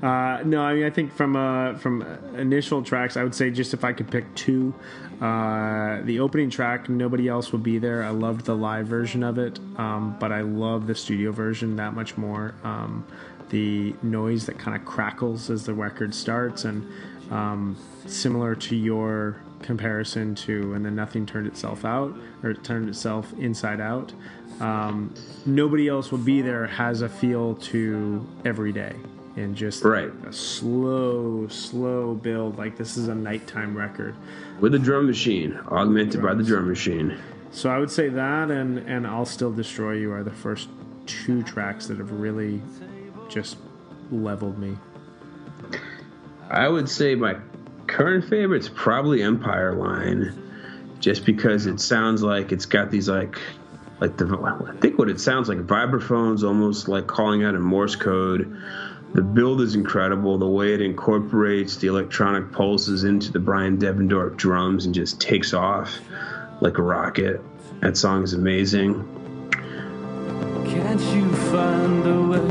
uh, 0.00 0.40
no. 0.44 0.62
I 0.62 0.74
mean, 0.74 0.85
I 0.85 0.90
think 0.90 1.12
from 1.12 1.35
uh, 1.35 1.74
from 1.78 2.02
initial 2.37 2.81
tracks, 2.85 3.16
I 3.16 3.24
would 3.24 3.35
say 3.35 3.50
just 3.50 3.74
if 3.74 3.83
I 3.83 3.92
could 3.92 4.09
pick 4.09 4.33
two, 4.37 4.72
uh, 5.20 6.00
the 6.05 6.20
opening 6.20 6.48
track, 6.48 6.88
"Nobody 6.88 7.26
Else 7.26 7.50
Will 7.50 7.59
Be 7.59 7.78
There." 7.78 8.05
I 8.05 8.11
loved 8.11 8.44
the 8.44 8.55
live 8.55 8.87
version 8.87 9.24
of 9.24 9.37
it, 9.37 9.59
um, 9.78 10.16
but 10.20 10.31
I 10.31 10.42
love 10.42 10.87
the 10.87 10.94
studio 10.94 11.33
version 11.33 11.74
that 11.74 11.92
much 11.92 12.16
more. 12.16 12.55
Um, 12.62 13.05
the 13.48 13.96
noise 14.00 14.46
that 14.46 14.61
kind 14.61 14.76
of 14.76 14.85
crackles 14.85 15.50
as 15.50 15.66
the 15.66 15.74
record 15.74 16.14
starts, 16.14 16.64
and 16.64 16.88
um, 17.33 17.76
similar 18.07 18.55
to 18.55 18.76
your 18.76 19.42
comparison 19.62 20.35
to 20.35 20.74
and 20.74 20.85
then 20.85 20.94
nothing 20.94 21.24
turned 21.24 21.46
itself 21.46 21.85
out 21.85 22.14
or 22.42 22.50
it 22.50 22.64
turned 22.64 22.88
itself 22.88 23.33
inside 23.38 23.81
out 23.81 24.12
um, 24.62 25.14
nobody 25.44 25.88
else 25.88 26.11
will 26.11 26.18
be 26.18 26.40
there 26.40 26.66
has 26.66 27.03
a 27.03 27.09
feel 27.09 27.57
to 27.57 28.27
every 28.44 28.72
day 28.72 28.94
and 29.37 29.57
just 29.57 29.83
right. 29.83 30.12
a 30.27 30.33
slow 30.33 31.48
slow 31.48 32.14
build 32.14 32.59
like 32.59 32.77
this 32.77 32.96
is 32.96 33.09
a 33.09 33.14
nighttime 33.14 33.77
record. 33.77 34.14
With 34.61 34.75
a 34.75 34.79
drum 34.79 35.07
machine 35.07 35.59
augmented 35.68 36.22
by 36.22 36.35
the 36.35 36.42
drum 36.42 36.68
machine. 36.68 37.18
So 37.51 37.70
i 37.70 37.79
would 37.79 37.90
say 37.90 38.09
that 38.09 38.51
and 38.51 38.79
and 38.79 39.07
i'll 39.07 39.27
still 39.27 39.53
destroy 39.53 39.92
you 39.92 40.12
are 40.12 40.22
the 40.22 40.31
first 40.31 40.68
two 41.07 41.42
tracks 41.42 41.87
that 41.88 41.98
have 41.98 42.12
really 42.12 42.62
just 43.29 43.57
leveled 44.11 44.59
me. 44.59 44.77
I 46.51 46.68
would 46.68 46.88
say 46.88 47.14
my 47.14 47.37
current 47.87 48.29
favorite's 48.29 48.68
probably 48.68 49.22
Empire 49.22 49.75
Line, 49.75 50.35
just 51.01 51.25
because 51.25 51.66
it 51.66 51.81
sounds 51.81 52.22
like 52.22 52.53
it's 52.53 52.66
got 52.66 52.90
these 52.90 53.09
like 53.09 53.38
like 54.03 54.17
the 54.17 54.27
I 54.27 54.77
think 54.81 54.99
what 54.99 55.09
it 55.09 55.21
sounds 55.21 55.49
like 55.49 55.59
vibraphones, 55.59 56.43
almost 56.43 56.88
like 56.88 57.07
calling 57.07 57.45
out 57.45 57.55
in 57.55 57.62
Morse 57.62 57.95
code. 57.95 58.61
The 59.15 59.23
build 59.23 59.61
is 59.61 59.77
incredible. 59.77 60.38
The 60.38 60.49
way 60.49 60.75
it 60.75 60.81
incorporates 60.81 61.77
the 61.77 61.87
electronic 61.87 62.51
pulses 62.51 63.05
into 63.05 63.31
the 63.31 63.38
Bryan 63.38 63.79
Devendorf 63.79 64.37
drums 64.37 64.87
and 64.87 64.95
just 64.95 65.21
takes 65.21 65.55
off 65.55 66.01
like 66.61 66.79
a 66.79 66.83
rocket. 66.83 67.41
That 67.79 67.97
song 67.97 68.25
is 68.25 68.33
amazing. 68.33 69.07
Can't 70.67 71.01
you 71.15 71.33
find 71.37 72.05
a 72.05 72.23
way? 72.27 72.49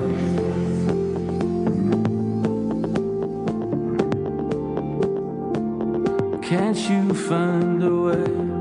Can't 6.48 6.78
you 6.90 7.14
find 7.14 7.84
a 7.84 7.94
way? 7.94 8.61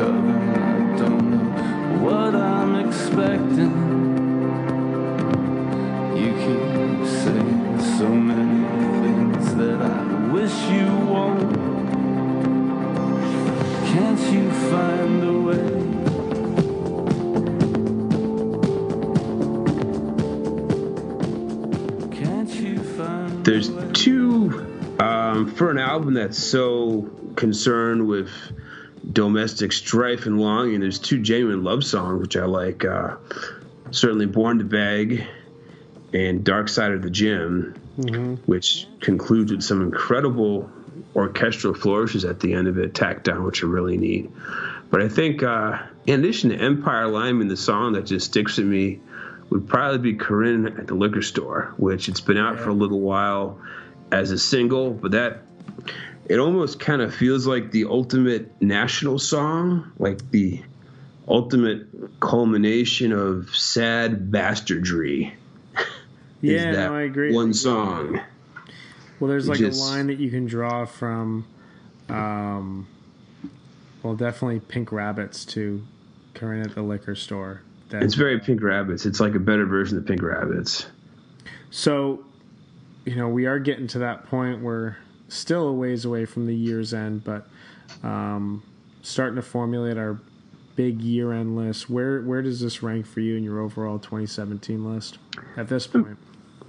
Cover, 0.00 0.16
I 0.16 0.96
don't 0.96 1.30
know 1.30 2.04
what 2.04 2.34
I'm 2.34 2.74
expecting. 2.86 3.74
You 6.16 6.30
keep 6.42 7.06
saying 7.06 7.80
so 7.98 8.08
many 8.08 8.60
things 9.02 9.54
that 9.56 9.82
I 9.82 10.32
wish 10.32 10.54
you 10.74 10.86
won't. 11.12 11.54
Can't 13.92 14.22
you 14.34 14.50
find 14.70 15.22
a 15.22 15.38
way? 15.48 15.70
Can't 22.16 22.54
you 22.54 22.78
find 22.96 23.44
There's 23.44 23.70
two 23.92 24.96
um, 24.98 25.52
for 25.54 25.70
an 25.70 25.78
album 25.78 26.14
that's 26.14 26.38
so 26.38 27.10
concerned 27.36 28.08
with 28.08 28.30
domestic 29.12 29.72
strife 29.72 30.26
and 30.26 30.40
longing. 30.40 30.80
There's 30.80 30.98
two 30.98 31.20
genuine 31.20 31.64
love 31.64 31.84
songs 31.84 32.20
which 32.20 32.36
I 32.36 32.44
like. 32.44 32.84
Uh, 32.84 33.16
certainly, 33.90 34.26
"Born 34.26 34.58
to 34.58 34.64
Beg" 34.64 35.26
and 36.12 36.44
"Dark 36.44 36.68
Side 36.68 36.92
of 36.92 37.02
the 37.02 37.10
Gym," 37.10 37.74
which 38.46 38.86
concludes 39.00 39.52
with 39.52 39.62
some 39.62 39.82
incredible 39.82 40.70
orchestral 41.16 41.74
flourishes 41.74 42.24
at 42.24 42.40
the 42.40 42.52
end 42.52 42.68
of 42.68 42.78
it, 42.78 42.94
tacked 42.94 43.24
down, 43.24 43.44
which 43.44 43.62
are 43.62 43.66
really 43.66 43.96
neat. 43.96 44.30
But 44.90 45.02
I 45.02 45.08
think, 45.08 45.42
uh, 45.42 45.78
in 46.06 46.20
addition 46.20 46.50
to 46.50 46.56
Empire 46.56 47.08
Line 47.08 47.40
and 47.40 47.50
the 47.50 47.56
song 47.56 47.92
that 47.92 48.06
just 48.06 48.26
sticks 48.26 48.58
with 48.58 48.66
me, 48.66 49.00
would 49.50 49.66
probably 49.66 49.98
be 49.98 50.14
Carin 50.14 50.66
at 50.66 50.86
the 50.86 50.94
liquor 50.94 51.22
store, 51.22 51.74
which 51.76 52.08
it's 52.08 52.20
been 52.20 52.36
out 52.36 52.60
for 52.60 52.70
a 52.70 52.74
little 52.74 53.00
while 53.00 53.58
as 54.12 54.30
a 54.30 54.38
single, 54.38 54.92
but 54.92 55.12
that 55.12 55.42
it 56.30 56.38
almost 56.38 56.78
kind 56.78 57.02
of 57.02 57.12
feels 57.12 57.44
like 57.44 57.72
the 57.72 57.86
ultimate 57.86 58.62
national 58.62 59.18
song, 59.18 59.90
like 59.98 60.30
the 60.30 60.62
ultimate 61.26 61.88
culmination 62.20 63.12
of 63.12 63.48
sad 63.56 64.30
bastardry. 64.30 65.34
is 65.76 65.82
Yeah, 66.40 66.70
that 66.70 66.88
no, 66.90 66.94
I 66.94 67.00
agree. 67.02 67.34
One 67.34 67.52
song. 67.52 68.20
Well, 69.18 69.28
there's 69.28 69.48
like 69.48 69.58
Just- 69.58 69.80
a 69.80 69.82
line 69.84 70.06
that 70.06 70.20
you 70.20 70.30
can 70.30 70.46
draw 70.46 70.84
from, 70.84 71.46
um, 72.08 72.86
well, 74.04 74.14
definitely 74.14 74.60
Pink 74.60 74.92
Rabbits 74.92 75.44
to 75.46 75.82
Carin 76.34 76.62
at 76.62 76.76
the 76.76 76.82
liquor 76.82 77.16
store. 77.16 77.60
That, 77.88 78.04
It's 78.04 78.14
very 78.14 78.38
Pink 78.38 78.62
Rabbits. 78.62 79.04
It's 79.04 79.18
like 79.18 79.34
a 79.34 79.40
better 79.40 79.66
version 79.66 79.98
of 79.98 80.06
Pink 80.06 80.22
Rabbits. 80.22 80.86
so, 81.72 82.24
you 83.04 83.16
know, 83.16 83.28
we 83.28 83.46
are 83.46 83.58
getting 83.58 83.88
to 83.88 83.98
that 83.98 84.26
point 84.26 84.62
where 84.62 84.96
still 85.30 85.68
a 85.68 85.72
ways 85.72 86.04
away 86.04 86.24
from 86.24 86.46
the 86.46 86.54
year's 86.54 86.92
end, 86.92 87.24
but 87.24 87.48
um, 88.02 88.62
starting 89.02 89.36
to 89.36 89.42
formulate 89.42 89.96
our 89.96 90.20
big 90.76 91.00
year 91.00 91.32
end 91.32 91.56
list. 91.56 91.90
Where 91.90 92.22
where 92.22 92.42
does 92.42 92.60
this 92.60 92.82
rank 92.82 93.06
for 93.06 93.20
you 93.20 93.36
in 93.36 93.44
your 93.44 93.60
overall 93.60 93.98
2017 93.98 94.84
list 94.94 95.18
at 95.56 95.68
this 95.68 95.86
point? 95.86 96.18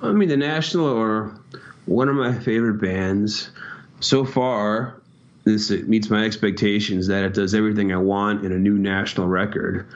I 0.02 0.12
mean, 0.12 0.30
the 0.30 0.38
National 0.38 0.97
are 0.97 1.39
one 1.86 2.10
of 2.10 2.15
my 2.15 2.38
favorite 2.39 2.82
bands. 2.82 3.52
So 4.00 4.26
far, 4.26 5.00
this 5.43 5.71
it 5.71 5.88
meets 5.88 6.10
my 6.10 6.24
expectations 6.26 7.08
that 7.08 7.24
it 7.24 7.34
does 7.34 7.54
everything 7.54 7.93
I 7.93 7.97
want 7.97 8.45
in 8.45 8.52
a 8.52 8.60
new 8.60 8.78
national 8.78 9.28
record. 9.28 9.88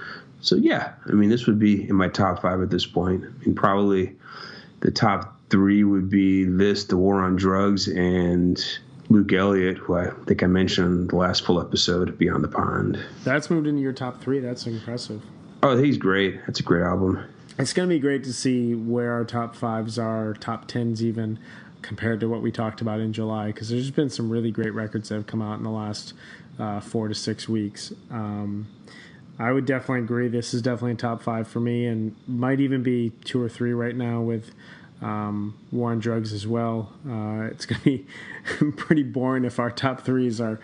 So 0.42 0.56
yeah, 0.56 0.94
I 1.08 1.14
mean, 1.14 1.30
this 1.30 1.48
would 1.48 1.60
be 1.60 1.90
in 1.90 1.96
my 1.96 2.08
top 2.08 2.42
five 2.42 2.62
at 2.62 2.70
this 2.70 2.86
point. 2.86 3.24
I 3.24 3.46
mean, 3.46 3.56
probably 3.56 4.16
the 4.82 4.92
top 4.92 5.35
three 5.50 5.84
would 5.84 6.10
be 6.10 6.44
this, 6.46 6.86
The 6.86 6.98
War 6.98 7.22
on 7.22 7.36
Drugs, 7.36 7.88
and 7.88 8.64
Luke 9.10 9.32
Elliott, 9.34 9.78
who 9.78 9.96
I 9.96 10.10
think 10.26 10.42
I 10.44 10.48
mentioned 10.48 10.88
in 10.88 11.08
the 11.08 11.16
last 11.16 11.46
full 11.46 11.62
episode, 11.62 12.18
Beyond 12.18 12.44
the 12.44 12.48
Pond. 12.48 13.00
That's 13.24 13.50
moved 13.50 13.68
into 13.68 13.82
your 13.82 13.94
top 13.94 14.22
three. 14.22 14.40
That's 14.40 14.66
impressive. 14.66 15.22
Oh, 15.62 15.78
he's 15.78 15.98
great. 15.98 16.40
That's 16.46 16.60
a 16.60 16.64
great 16.64 16.84
album. 16.84 17.24
It's 17.58 17.74
going 17.74 17.88
to 17.88 17.96
be 17.96 18.00
great 18.00 18.24
to 18.26 18.34
see 18.34 18.76
where 18.76 19.14
our 19.14 19.24
top 19.24 19.56
fives 19.56 19.98
are, 19.98 20.34
top 20.34 20.68
tens 20.68 21.04
even, 21.04 21.40
compared 21.82 22.20
to 22.20 22.28
what 22.28 22.42
we 22.42 22.52
talked 22.52 22.82
about 22.82 23.00
in 23.00 23.14
July, 23.14 23.48
because 23.48 23.70
there's 23.70 23.92
been 23.92 24.10
some 24.10 24.30
really 24.30 24.52
great 24.52 24.74
records 24.74 25.10
that 25.10 25.16
have 25.16 25.28
come 25.28 25.42
out 25.42 25.58
in 25.58 25.64
the 25.64 25.70
last 25.70 26.14
uh, 26.60 26.80
four 26.80 27.08
to 27.08 27.16
six 27.16 27.48
weeks. 27.48 27.94
Um, 28.10 28.68
I 29.38 29.52
would 29.52 29.66
definitely 29.66 30.00
agree. 30.00 30.28
This 30.28 30.54
is 30.54 30.62
definitely 30.62 30.94
a 30.94 30.96
top 30.96 31.22
five 31.22 31.48
for 31.48 31.60
me, 31.60 31.86
and 31.86 32.16
might 32.28 32.60
even 32.60 32.84
be 32.84 33.12
two 33.24 33.42
or 33.42 33.50
three 33.50 33.74
right 33.74 33.96
now 33.96 34.22
with 34.22 34.52
um, 35.02 35.58
War 35.72 35.92
on 35.92 36.00
Drugs 36.00 36.34
as 36.34 36.48
well. 36.48 36.92
Uh, 37.08 37.50
it's 37.52 37.66
going 37.66 37.82
to 37.82 37.86
be 37.86 38.06
pretty 38.78 39.04
boring 39.04 39.44
if 39.44 39.60
our 39.60 39.70
top 39.70 40.02
threes 40.02 40.40
are 40.40 40.60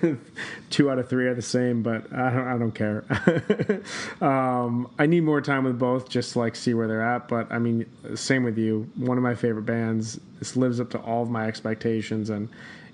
two 0.70 0.90
out 0.90 0.98
of 0.98 1.08
three 1.08 1.26
are 1.26 1.34
the 1.34 1.42
same, 1.42 1.82
but 1.82 2.12
I 2.12 2.30
don't, 2.30 2.48
I 2.48 2.58
don't 2.58 2.72
care. 2.72 3.04
um, 4.20 4.90
I 4.98 5.06
need 5.06 5.22
more 5.22 5.40
time 5.40 5.64
with 5.64 5.78
both 5.78 6.08
just 6.08 6.34
to 6.34 6.38
like 6.38 6.54
see 6.54 6.72
where 6.72 6.86
they're 6.86 7.02
at. 7.02 7.28
But 7.28 7.50
I 7.50 7.58
mean, 7.58 7.86
same 8.14 8.44
with 8.44 8.58
you. 8.58 8.88
One 8.96 9.18
of 9.18 9.24
my 9.24 9.34
favorite 9.34 9.66
bands. 9.66 10.20
This 10.38 10.56
lives 10.56 10.80
up 10.80 10.90
to 10.90 10.98
all 10.98 11.22
of 11.22 11.30
my 11.30 11.46
expectations, 11.46 12.30
and 12.30 12.48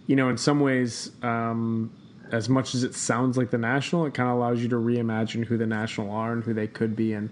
you 0.07 0.17
know, 0.17 0.29
in 0.29 0.39
some 0.39 0.61
ways. 0.61 1.11
Um, 1.23 1.93
as 2.33 2.49
much 2.49 2.75
as 2.75 2.83
it 2.83 2.95
sounds 2.95 3.37
like 3.37 3.51
the 3.51 3.59
National, 3.59 4.07
it 4.07 4.15
kind 4.15 4.31
of 4.31 4.37
allows 4.37 4.61
you 4.61 4.69
to 4.71 4.77
reimagine 4.77 5.45
who 5.45 5.59
the 5.59 5.67
National 5.67 6.11
are 6.11 6.33
and 6.33 6.43
who 6.43 6.55
they 6.55 6.67
could 6.67 6.97
be, 6.97 7.13
and 7.13 7.29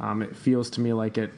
um, 0.00 0.20
it 0.20 0.36
feels 0.36 0.68
to 0.70 0.80
me 0.80 0.92
like 0.92 1.16
it 1.16 1.32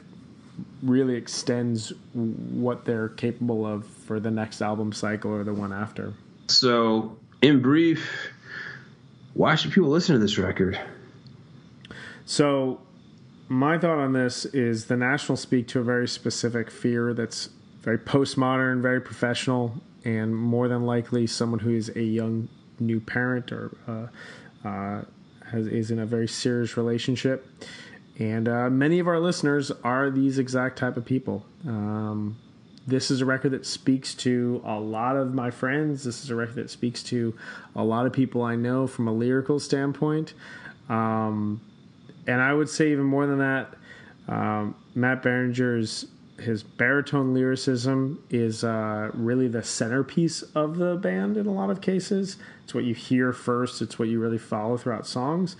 really 0.81 1.15
extends 1.15 1.93
what 2.13 2.85
they're 2.85 3.09
capable 3.09 3.65
of 3.65 3.85
for 3.85 4.19
the 4.19 4.31
next 4.31 4.61
album 4.61 4.93
cycle 4.93 5.31
or 5.31 5.43
the 5.43 5.53
one 5.53 5.73
after. 5.73 6.13
So, 6.47 7.17
in 7.41 7.61
brief, 7.61 8.09
why 9.33 9.55
should 9.55 9.71
people 9.71 9.89
listen 9.89 10.13
to 10.13 10.19
this 10.19 10.37
record? 10.37 10.79
So, 12.25 12.79
my 13.47 13.77
thought 13.77 13.99
on 13.99 14.13
this 14.13 14.45
is 14.45 14.85
the 14.85 14.97
National 14.97 15.35
speak 15.37 15.67
to 15.69 15.79
a 15.79 15.83
very 15.83 16.07
specific 16.07 16.71
fear 16.71 17.13
that's 17.13 17.49
very 17.81 17.99
postmodern, 17.99 18.81
very 18.81 18.99
professional, 18.99 19.73
and 20.03 20.35
more 20.35 20.67
than 20.67 20.85
likely 20.85 21.27
someone 21.27 21.59
who 21.59 21.75
is 21.75 21.89
a 21.95 22.01
young 22.01 22.47
new 22.79 22.99
parent 22.99 23.51
or 23.51 23.71
uh, 23.87 24.67
uh, 24.67 25.03
has, 25.51 25.67
is 25.67 25.91
in 25.91 25.99
a 25.99 26.05
very 26.05 26.27
serious 26.27 26.77
relationship. 26.77 27.47
And 28.17 28.47
uh, 28.47 28.69
many 28.69 28.99
of 28.99 29.07
our 29.07 29.19
listeners 29.19 29.71
are 29.83 30.09
these 30.09 30.39
exact 30.39 30.77
type 30.77 30.95
of 30.95 31.05
people. 31.05 31.45
Um, 31.67 32.37
this 32.87 33.11
is 33.11 33.21
a 33.21 33.25
record 33.25 33.51
that 33.51 33.65
speaks 33.65 34.13
to 34.15 34.61
a 34.63 34.79
lot 34.79 35.17
of 35.17 35.33
my 35.33 35.51
friends. 35.51 36.03
This 36.03 36.23
is 36.23 36.29
a 36.29 36.35
record 36.35 36.55
that 36.55 36.69
speaks 36.69 37.03
to 37.03 37.35
a 37.75 37.83
lot 37.83 38.05
of 38.05 38.13
people 38.13 38.41
I 38.43 38.55
know 38.55 38.87
from 38.87 39.07
a 39.07 39.11
lyrical 39.11 39.59
standpoint. 39.59 40.33
Um, 40.87 41.61
and 42.27 42.41
I 42.41 42.53
would 42.53 42.69
say 42.69 42.91
even 42.91 43.05
more 43.05 43.25
than 43.25 43.39
that, 43.39 43.73
um, 44.27 44.75
Matt 44.93 45.21
Berninger's 45.23 46.07
his 46.39 46.63
baritone 46.63 47.33
lyricism 47.33 48.21
is 48.29 48.63
uh, 48.63 49.09
really 49.13 49.47
the 49.47 49.63
centerpiece 49.63 50.41
of 50.41 50.75
the 50.77 50.95
band 50.95 51.37
in 51.37 51.47
a 51.47 51.51
lot 51.53 51.69
of 51.69 51.79
cases. 51.81 52.37
It's 52.63 52.73
what 52.73 52.83
you 52.83 52.93
hear 52.93 53.31
first. 53.31 53.81
It's 53.81 53.97
what 53.97 54.09
you 54.09 54.19
really 54.19 54.37
follow 54.37 54.77
throughout 54.77 55.07
songs. 55.07 55.55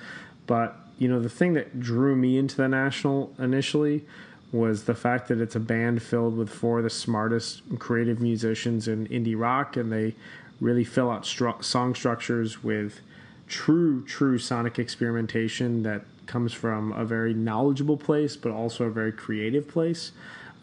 But 0.48 0.76
you 0.98 1.08
know, 1.08 1.20
the 1.20 1.30
thing 1.30 1.54
that 1.54 1.80
drew 1.80 2.16
me 2.16 2.38
into 2.38 2.56
the 2.56 2.68
National 2.68 3.34
initially 3.38 4.06
was 4.52 4.86
the 4.86 4.96
fact 4.96 5.28
that 5.28 5.42
it's 5.42 5.56
a 5.56 5.60
band 5.60 6.02
filled 6.02 6.38
with 6.38 6.50
four 6.50 6.78
of 6.78 6.84
the 6.84 6.90
smartest 6.90 7.62
creative 7.80 8.22
musicians 8.22 8.88
in 8.88 9.08
indie 9.08 9.38
rock, 9.38 9.76
and 9.76 9.92
they 9.92 10.16
really 10.62 10.84
fill 10.84 11.12
out 11.12 11.24
stru- 11.24 11.62
song 11.64 11.94
structures 11.94 12.64
with 12.64 13.02
true, 13.48 14.04
true 14.06 14.38
sonic 14.38 14.80
experimentation 14.80 15.84
that 15.84 16.04
comes 16.26 16.54
from 16.54 16.92
a 16.94 17.06
very 17.06 17.34
knowledgeable 17.34 17.98
place, 17.98 18.36
but 18.36 18.52
also 18.52 18.86
a 18.86 18.90
very 18.90 19.12
creative 19.12 19.68
place. 19.68 20.12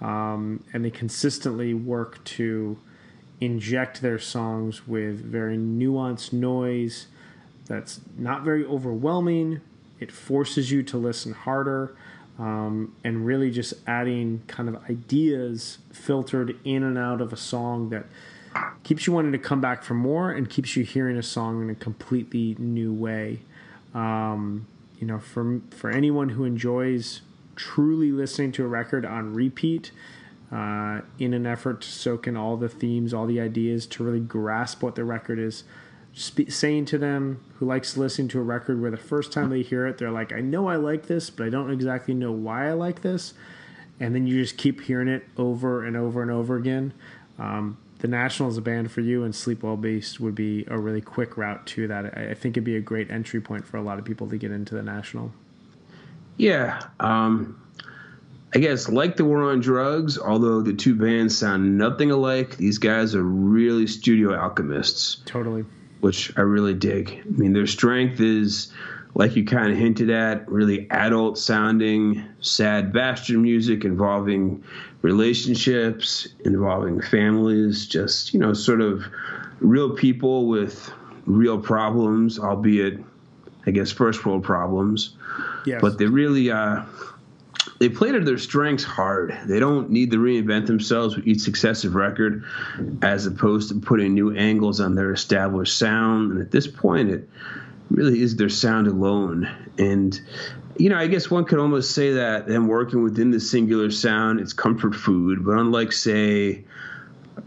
Um, 0.01 0.65
and 0.73 0.85
they 0.85 0.91
consistently 0.91 1.75
work 1.75 2.25
to 2.25 2.79
inject 3.41 4.03
their 4.03 4.19
songs 4.19 4.87
with 4.89 5.21
very 5.21 5.57
nuanced 5.57 6.33
noise 6.33 7.07
that's 7.67 8.01
not 8.17 8.43
very 8.43 8.65
overwhelming. 8.65 9.61
It 10.03 10.13
forces 10.13 10.71
you 10.71 10.83
to 10.85 10.97
listen 10.97 11.33
harder 11.33 11.97
um, 12.39 12.95
and 13.05 13.25
really 13.25 13.51
just 13.51 13.75
adding 13.87 14.43
kind 14.47 14.69
of 14.69 14.77
ideas 14.91 15.79
filtered 15.93 16.59
in 16.65 16.83
and 16.83 16.99
out 16.99 17.21
of 17.21 17.33
a 17.33 17.37
song 17.37 17.91
that 17.91 18.07
keeps 18.83 19.07
you 19.07 19.13
wanting 19.13 19.33
to 19.33 19.39
come 19.39 19.61
back 19.61 19.83
for 19.83 19.95
more 19.95 20.31
and 20.31 20.51
keeps 20.51 20.77
you 20.77 20.85
hearing 20.85 21.17
a 21.17 21.23
song 21.23 21.63
in 21.63 21.71
a 21.71 21.75
completely 21.75 22.57
new 22.59 22.93
way. 22.93 23.41
Um, 23.95 24.67
you 24.99 25.07
know, 25.07 25.19
for 25.19 25.61
for 25.71 25.91
anyone 25.91 26.31
who 26.31 26.45
enjoys 26.45 27.21
truly 27.57 28.13
listening 28.13 28.53
to 28.53 28.65
a 28.65 28.69
record 28.69 29.05
on 29.05 29.35
repeat, 29.35 29.91
uh, 30.51 31.01
in 31.19 31.33
an 31.33 31.47
effort 31.47 31.81
to 31.81 31.89
soak 31.89 32.27
in 32.27 32.37
all 32.37 32.57
the 32.57 32.69
themes, 32.69 33.15
all 33.15 33.27
the 33.27 33.41
ideas, 33.41 33.87
to 33.87 34.05
really 34.05 34.21
grasp 34.21 34.83
what 34.83 34.95
the 34.95 35.05
record 35.05 35.39
is 35.39 35.65
spe- 36.15 36.51
saying 36.51 36.87
to 36.87 36.99
them 36.99 37.41
who 37.59 37.67
likes 37.67 37.97
listening 37.97 38.29
to 38.29 38.39
a 38.39 38.43
record 38.43 38.81
where 38.81 38.91
the 38.91 38.97
first 38.97 39.33
time 39.33 39.51
they 39.51 39.63
hear 39.63 39.87
it, 39.87 39.99
they're 39.99 40.11
like, 40.11 40.33
I 40.33 40.41
know 40.41 40.69
I 40.69 40.77
like 40.77 41.07
this, 41.07 41.31
but 41.31 41.47
I 41.47 41.51
don't 41.51 41.71
exactly 41.71 42.15
know 42.15 42.33
why 42.33 42.69
I 42.69 42.73
like 42.73 43.03
this. 43.03 43.35
And 44.01 44.15
then 44.15 44.27
you 44.27 44.43
just 44.43 44.57
keep 44.57 44.83
hearing 44.83 45.09
it 45.09 45.25
over 45.37 45.85
and 45.85 45.97
over 45.97 46.23
and 46.23 46.31
over 46.31 46.57
again. 46.57 46.93
Um, 47.39 47.79
the 47.99 48.09
National 48.09 48.49
is 48.49 48.57
a 48.57 48.61
band 48.61 48.91
for 48.91 49.01
you, 49.01 49.23
and 49.23 49.33
Sleep 49.33 49.63
Well 49.63 49.77
Beast 49.77 50.19
would 50.19 50.35
be 50.35 50.65
a 50.67 50.77
really 50.77 51.01
quick 51.01 51.37
route 51.37 51.65
to 51.69 51.87
that. 51.87 52.19
I, 52.19 52.31
I 52.31 52.35
think 52.35 52.55
it'd 52.57 52.65
be 52.65 52.77
a 52.77 52.81
great 52.81 53.11
entry 53.11 53.41
point 53.41 53.65
for 53.65 53.77
a 53.77 53.83
lot 53.83 53.99
of 53.99 54.05
people 54.05 54.29
to 54.29 54.37
get 54.37 54.51
into 54.51 54.75
the 54.75 54.83
National. 54.83 55.33
Yeah. 56.37 56.83
Um, 56.99 57.63
I 58.55 58.59
guess 58.59 58.89
like 58.89 59.17
the 59.17 59.25
War 59.25 59.45
on 59.45 59.61
Drugs, 59.61 60.19
although 60.19 60.63
the 60.63 60.75
two 60.75 60.97
bands 60.97 61.39
sound 61.39 61.79
nothing 61.79 62.11
alike, 62.11 62.57
these 62.57 62.79
guys 62.79 63.15
are 63.15 63.23
really 63.23 63.87
studio 63.87 64.35
alchemists. 64.35 65.23
Totally 65.25 65.65
which 66.03 66.37
I 66.37 66.41
really 66.41 66.75
dig. 66.75 67.23
I 67.25 67.31
mean, 67.31 67.53
their 67.53 67.67
strength 67.67 68.21
is, 68.21 68.73
like 69.15 69.37
you 69.37 69.45
kind 69.45 69.71
of 69.71 69.79
hinted 69.79 70.11
at, 70.11 70.51
really 70.51 70.91
adult 70.91 71.39
sounding, 71.39 72.25
sad 72.41 72.93
bastard 72.93 73.39
music 73.39 73.85
involving 73.85 74.65
relationships, 75.03 76.27
involving 76.45 77.01
families, 77.01 77.87
just, 77.87 78.35
you 78.35 78.41
know, 78.41 78.53
sort 78.53 78.81
of 78.81 79.05
real 79.61 79.91
people 79.91 80.49
with 80.49 80.93
real 81.25 81.61
problems, 81.61 82.37
albeit, 82.37 82.99
I 83.67 83.71
guess, 83.71 83.93
first 83.93 84.27
world 84.27 84.43
problems. 84.43 85.15
Yes. 85.67 85.81
But 85.81 85.99
they 85.99 86.07
really, 86.07 86.51
uh, 86.51 86.83
they 87.79 87.89
play 87.89 88.13
to 88.13 88.21
their 88.21 88.39
strengths 88.39 88.85
hard. 88.85 89.39
They 89.47 89.59
don't 89.59 89.91
need 89.91 90.11
to 90.11 90.19
reinvent 90.19 90.67
themselves 90.67 91.17
with 91.17 91.27
each 91.27 91.41
successive 91.41 91.95
record, 91.95 92.45
as 93.03 93.27
opposed 93.27 93.69
to 93.69 93.75
putting 93.77 94.15
new 94.15 94.35
angles 94.35 94.81
on 94.81 94.95
their 94.95 95.13
established 95.13 95.79
sound. 95.79 96.33
And 96.33 96.41
at 96.41 96.51
this 96.51 96.67
point, 96.67 97.11
it 97.11 97.29
really 97.91 98.21
is 98.23 98.37
their 98.37 98.49
sound 98.49 98.87
alone. 98.87 99.49
And 99.79 100.21
you 100.79 100.89
know, 100.89 100.97
I 100.97 101.07
guess 101.07 101.31
one 101.31 101.45
could 101.45 101.59
almost 101.59 101.93
say 101.93 102.13
that 102.15 102.47
them 102.47 102.67
working 102.67 103.03
within 103.03 103.31
the 103.31 103.41
singular 103.41 103.91
sound, 103.91 104.41
it's 104.41 104.53
comfort 104.53 104.95
food. 104.95 105.45
But 105.45 105.59
unlike, 105.59 105.93
say, 105.93 106.65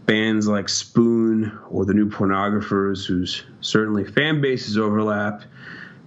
bands 0.06 0.46
like 0.46 0.68
Spoon 0.68 1.58
or 1.68 1.84
the 1.84 1.94
New 1.94 2.08
Pornographers, 2.08 3.04
whose 3.04 3.42
certainly 3.60 4.04
fan 4.04 4.40
bases 4.40 4.78
overlap 4.78 5.42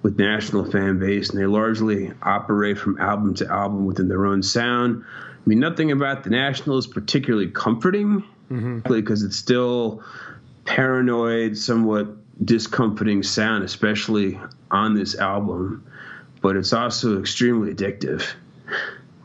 with 0.02 0.18
national 0.18 0.70
fan 0.70 1.00
base, 1.00 1.30
and 1.30 1.40
they 1.40 1.46
largely 1.46 2.12
operate 2.22 2.78
from 2.78 2.98
album 3.00 3.34
to 3.36 3.48
album 3.48 3.86
within 3.86 4.08
their 4.08 4.26
own 4.26 4.42
sound. 4.42 5.04
I 5.06 5.50
mean, 5.50 5.60
nothing 5.60 5.92
about 5.92 6.24
the 6.24 6.30
National 6.30 6.78
is 6.78 6.88
particularly 6.88 7.50
comforting 7.50 8.24
mm-hmm. 8.50 8.80
because 8.92 9.24
it's 9.24 9.38
still 9.38 10.04
paranoid, 10.66 11.58
somewhat 11.58 12.08
discomforting 12.46 13.24
sound, 13.24 13.64
especially 13.64 14.40
on 14.72 14.94
this 14.94 15.16
album. 15.16 15.86
But 16.42 16.56
it's 16.56 16.72
also 16.72 17.20
extremely 17.20 17.74
addictive. 17.74 18.26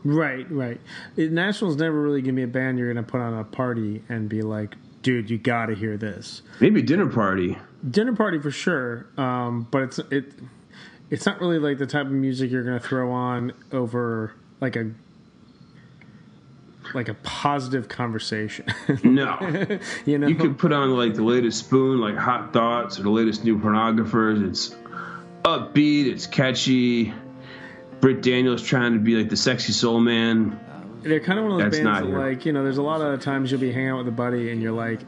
Right, 0.03 0.49
right. 0.51 0.79
National's 1.17 1.77
never 1.77 1.99
really 1.99 2.21
gonna 2.21 2.33
be 2.33 2.43
a 2.43 2.47
band 2.47 2.77
you're 2.77 2.93
gonna 2.93 3.05
put 3.05 3.21
on 3.21 3.33
a 3.33 3.43
party 3.43 4.03
and 4.09 4.27
be 4.29 4.41
like, 4.41 4.75
dude, 5.01 5.29
you 5.29 5.37
gotta 5.37 5.73
hear 5.73 5.97
this. 5.97 6.41
Maybe 6.59 6.81
dinner 6.81 7.07
party. 7.07 7.57
Dinner 7.89 8.15
party 8.15 8.39
for 8.39 8.51
sure. 8.51 9.07
Um, 9.17 9.67
but 9.71 9.83
it's 9.83 9.99
it 10.11 10.33
it's 11.09 11.25
not 11.25 11.39
really 11.39 11.59
like 11.59 11.77
the 11.77 11.85
type 11.85 12.05
of 12.05 12.11
music 12.11 12.51
you're 12.51 12.63
going 12.63 12.79
to 12.79 12.85
throw 12.85 13.11
on 13.11 13.53
over 13.71 14.33
like 14.61 14.75
a 14.75 14.91
like 16.93 17.09
a 17.09 17.13
positive 17.15 17.87
conversation. 17.87 18.65
no, 19.03 19.37
you 20.05 20.17
know, 20.17 20.27
you 20.27 20.35
could 20.35 20.57
put 20.57 20.71
on 20.71 20.91
like 20.91 21.15
the 21.15 21.23
latest 21.23 21.59
Spoon, 21.59 21.99
like 21.99 22.15
Hot 22.15 22.53
Thoughts, 22.53 22.99
or 22.99 23.03
the 23.03 23.09
latest 23.09 23.43
New 23.43 23.57
Pornographers. 23.57 24.47
It's 24.47 24.75
upbeat, 25.43 26.07
it's 26.07 26.27
catchy. 26.27 27.13
Britt 28.01 28.21
Daniels 28.21 28.61
trying 28.61 28.93
to 28.93 28.99
be 28.99 29.15
like 29.15 29.29
the 29.29 29.37
sexy 29.37 29.71
soul 29.71 29.99
man. 29.99 30.59
They're 31.01 31.19
kind 31.19 31.39
of 31.39 31.45
one 31.45 31.53
of 31.53 31.59
those 31.59 31.79
That's 31.79 31.83
bands 31.83 32.07
that, 32.07 32.17
like, 32.17 32.45
you 32.45 32.51
know, 32.51 32.63
there's 32.63 32.77
a 32.77 32.83
lot 32.83 33.01
of 33.01 33.21
times 33.21 33.51
you'll 33.51 33.61
be 33.61 33.71
hanging 33.71 33.89
out 33.89 33.99
with 33.99 34.07
a 34.07 34.11
buddy 34.11 34.51
and 34.51 34.61
you're 34.61 34.71
like, 34.71 34.99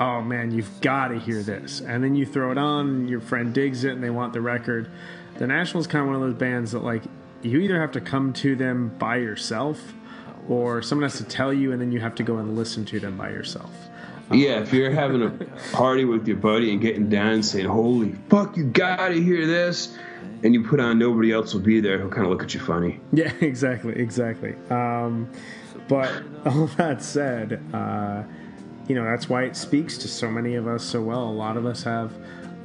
oh 0.00 0.20
man, 0.22 0.50
you've 0.52 0.80
got 0.80 1.08
to 1.08 1.18
hear 1.18 1.42
this. 1.42 1.80
And 1.80 2.02
then 2.02 2.14
you 2.14 2.26
throw 2.26 2.50
it 2.52 2.58
on, 2.58 3.08
your 3.08 3.20
friend 3.20 3.52
digs 3.52 3.84
it, 3.84 3.92
and 3.92 4.02
they 4.02 4.10
want 4.10 4.32
the 4.32 4.40
record 4.40 4.90
the 5.38 5.46
National's 5.46 5.86
kind 5.86 6.02
of 6.02 6.06
one 6.06 6.16
of 6.16 6.22
those 6.22 6.38
bands 6.38 6.72
that 6.72 6.84
like 6.84 7.02
you 7.42 7.58
either 7.58 7.80
have 7.80 7.92
to 7.92 8.00
come 8.00 8.32
to 8.32 8.56
them 8.56 8.88
by 8.98 9.16
yourself 9.16 9.94
or 10.48 10.82
someone 10.82 11.08
has 11.08 11.18
to 11.18 11.24
tell 11.24 11.52
you 11.52 11.72
and 11.72 11.80
then 11.80 11.92
you 11.92 12.00
have 12.00 12.14
to 12.14 12.22
go 12.22 12.38
and 12.38 12.56
listen 12.56 12.84
to 12.86 13.00
them 13.00 13.16
by 13.16 13.30
yourself. 13.30 13.70
Yeah, 14.32 14.60
if 14.60 14.72
you're 14.72 14.90
having 14.90 15.22
a 15.22 15.30
party 15.72 16.04
with 16.04 16.26
your 16.26 16.38
buddy 16.38 16.72
and 16.72 16.80
getting 16.80 17.10
down 17.10 17.28
and 17.34 17.44
saying, 17.44 17.66
Holy 17.66 18.12
fuck, 18.30 18.56
you 18.56 18.64
gotta 18.64 19.14
hear 19.14 19.46
this 19.46 19.96
and 20.42 20.54
you 20.54 20.62
put 20.62 20.80
on 20.80 20.98
nobody 20.98 21.32
else 21.32 21.52
will 21.52 21.60
be 21.60 21.80
there, 21.80 21.98
he'll 21.98 22.10
kinda 22.10 22.28
look 22.28 22.42
at 22.42 22.54
you 22.54 22.60
funny. 22.60 23.00
Yeah, 23.12 23.32
exactly, 23.40 23.94
exactly. 23.96 24.54
Um, 24.70 25.28
but 25.88 26.10
all 26.46 26.66
that 26.78 27.02
said, 27.02 27.62
uh, 27.74 28.22
you 28.88 28.94
know, 28.94 29.04
that's 29.04 29.28
why 29.28 29.44
it 29.44 29.56
speaks 29.56 29.96
to 29.98 30.08
so 30.08 30.30
many 30.30 30.54
of 30.54 30.66
us 30.66 30.84
so 30.84 31.00
well. 31.00 31.24
A 31.24 31.30
lot 31.30 31.56
of 31.56 31.64
us 31.66 31.82
have 31.84 32.12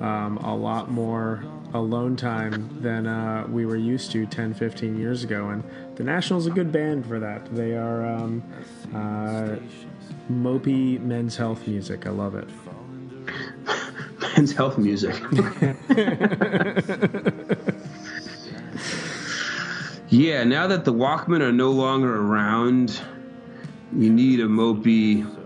um, 0.02 0.38
a 0.38 0.56
lot 0.56 0.92
more 0.92 1.44
alone 1.74 2.16
time 2.16 2.82
than 2.82 3.06
uh, 3.08 3.46
we 3.50 3.66
were 3.66 3.76
used 3.76 4.12
to 4.12 4.26
10, 4.26 4.54
15 4.54 4.98
years 4.98 5.24
ago. 5.24 5.50
And 5.50 5.64
the 5.96 6.04
National's 6.04 6.48
a 6.48 6.52
good 6.52 6.72
band 6.72 7.06
for 7.06 7.20
that. 7.20 7.54
They 7.56 7.74
are 7.74 8.06
um, 8.06 8.44
uh, 8.94 9.58
mopey 10.32 11.00
men's 11.00 11.36
health 11.38 11.68
music. 11.68 12.06
I 12.06 12.10
love 12.10 12.36
it. 12.36 12.50
men's 14.38 14.52
health 14.52 14.78
music. 14.78 15.16
yeah, 20.10 20.44
now 20.44 20.68
that 20.68 20.84
the 20.86 20.94
Walkmen 20.94 21.42
are 21.42 21.54
no 21.54 21.72
longer 21.72 22.22
around, 22.22 23.00
you 23.96 24.10
need 24.10 24.40
a 24.40 24.48
mopey 24.48 25.39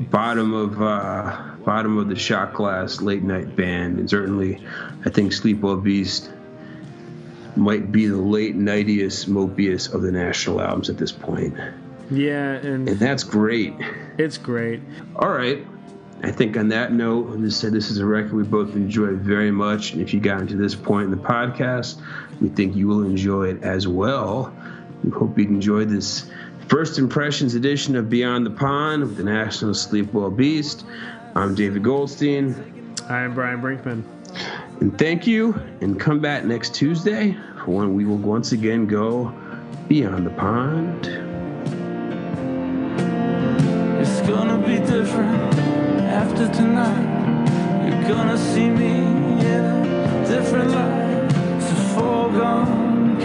bottom 0.00 0.54
of 0.54 0.80
uh, 0.80 1.54
bottom 1.64 1.98
of 1.98 2.08
the 2.08 2.16
shot 2.16 2.54
glass 2.54 3.00
late 3.00 3.22
night 3.22 3.54
band, 3.56 3.98
and 3.98 4.08
certainly 4.08 4.64
I 5.04 5.10
think 5.10 5.32
Sleep 5.32 5.60
Well 5.60 5.76
Beast 5.76 6.30
might 7.56 7.90
be 7.90 8.06
the 8.06 8.16
late 8.16 8.54
nightiest, 8.54 9.28
mopiest 9.28 9.92
of 9.92 10.02
the 10.02 10.12
national 10.12 10.60
albums 10.60 10.88
at 10.88 10.96
this 10.96 11.12
point. 11.12 11.54
Yeah, 12.10 12.54
and, 12.54 12.88
and 12.88 12.98
that's 12.98 13.24
great. 13.24 13.74
It's 14.16 14.38
great. 14.38 14.80
All 15.16 15.30
right. 15.30 15.66
I 16.22 16.32
think 16.32 16.56
on 16.56 16.68
that 16.68 16.92
note, 16.92 17.36
I 17.36 17.40
just 17.40 17.60
said 17.60 17.72
this 17.72 17.90
is 17.90 17.98
a 17.98 18.06
record 18.06 18.32
we 18.32 18.42
both 18.42 18.74
enjoy 18.74 19.14
very 19.14 19.52
much. 19.52 19.92
And 19.92 20.02
if 20.02 20.12
you 20.12 20.20
got 20.20 20.48
to 20.48 20.56
this 20.56 20.74
point 20.74 21.04
in 21.04 21.10
the 21.10 21.16
podcast, 21.22 22.00
we 22.40 22.48
think 22.48 22.74
you 22.74 22.88
will 22.88 23.04
enjoy 23.04 23.50
it 23.50 23.62
as 23.62 23.86
well. 23.86 24.52
We 25.04 25.10
hope 25.10 25.38
you 25.38 25.44
enjoyed 25.44 25.90
this 25.90 26.28
first 26.68 26.98
impressions 26.98 27.54
edition 27.54 27.96
of 27.96 28.10
Beyond 28.10 28.44
the 28.44 28.50
Pond 28.50 29.02
with 29.02 29.16
the 29.16 29.24
National 29.24 29.72
Sleep 29.72 30.12
Well 30.12 30.30
Beast. 30.30 30.84
I'm 31.34 31.54
David 31.54 31.82
Goldstein. 31.82 32.94
I'm 33.08 33.34
Brian 33.34 33.62
Brinkman. 33.62 34.02
And 34.80 34.96
thank 34.98 35.26
you, 35.26 35.54
and 35.80 35.98
come 35.98 36.20
back 36.20 36.44
next 36.44 36.74
Tuesday 36.74 37.36
for 37.64 37.70
when 37.70 37.94
we 37.94 38.04
will 38.04 38.18
once 38.18 38.52
again 38.52 38.86
go 38.86 39.32
beyond 39.88 40.26
the 40.26 40.30
pond. 40.30 41.06
It's 43.98 44.20
gonna 44.28 44.58
be 44.58 44.76
different 44.76 45.54
after 46.04 46.48
tonight. 46.52 47.88
You're 47.88 48.08
gonna 48.08 48.36
see 48.36 48.68
me 48.68 48.94
in 49.40 49.64
a 49.64 50.26
different 50.28 50.70
light. 50.70 51.32
It's 51.56 51.70
a 51.70 51.76
foregone 51.94 53.18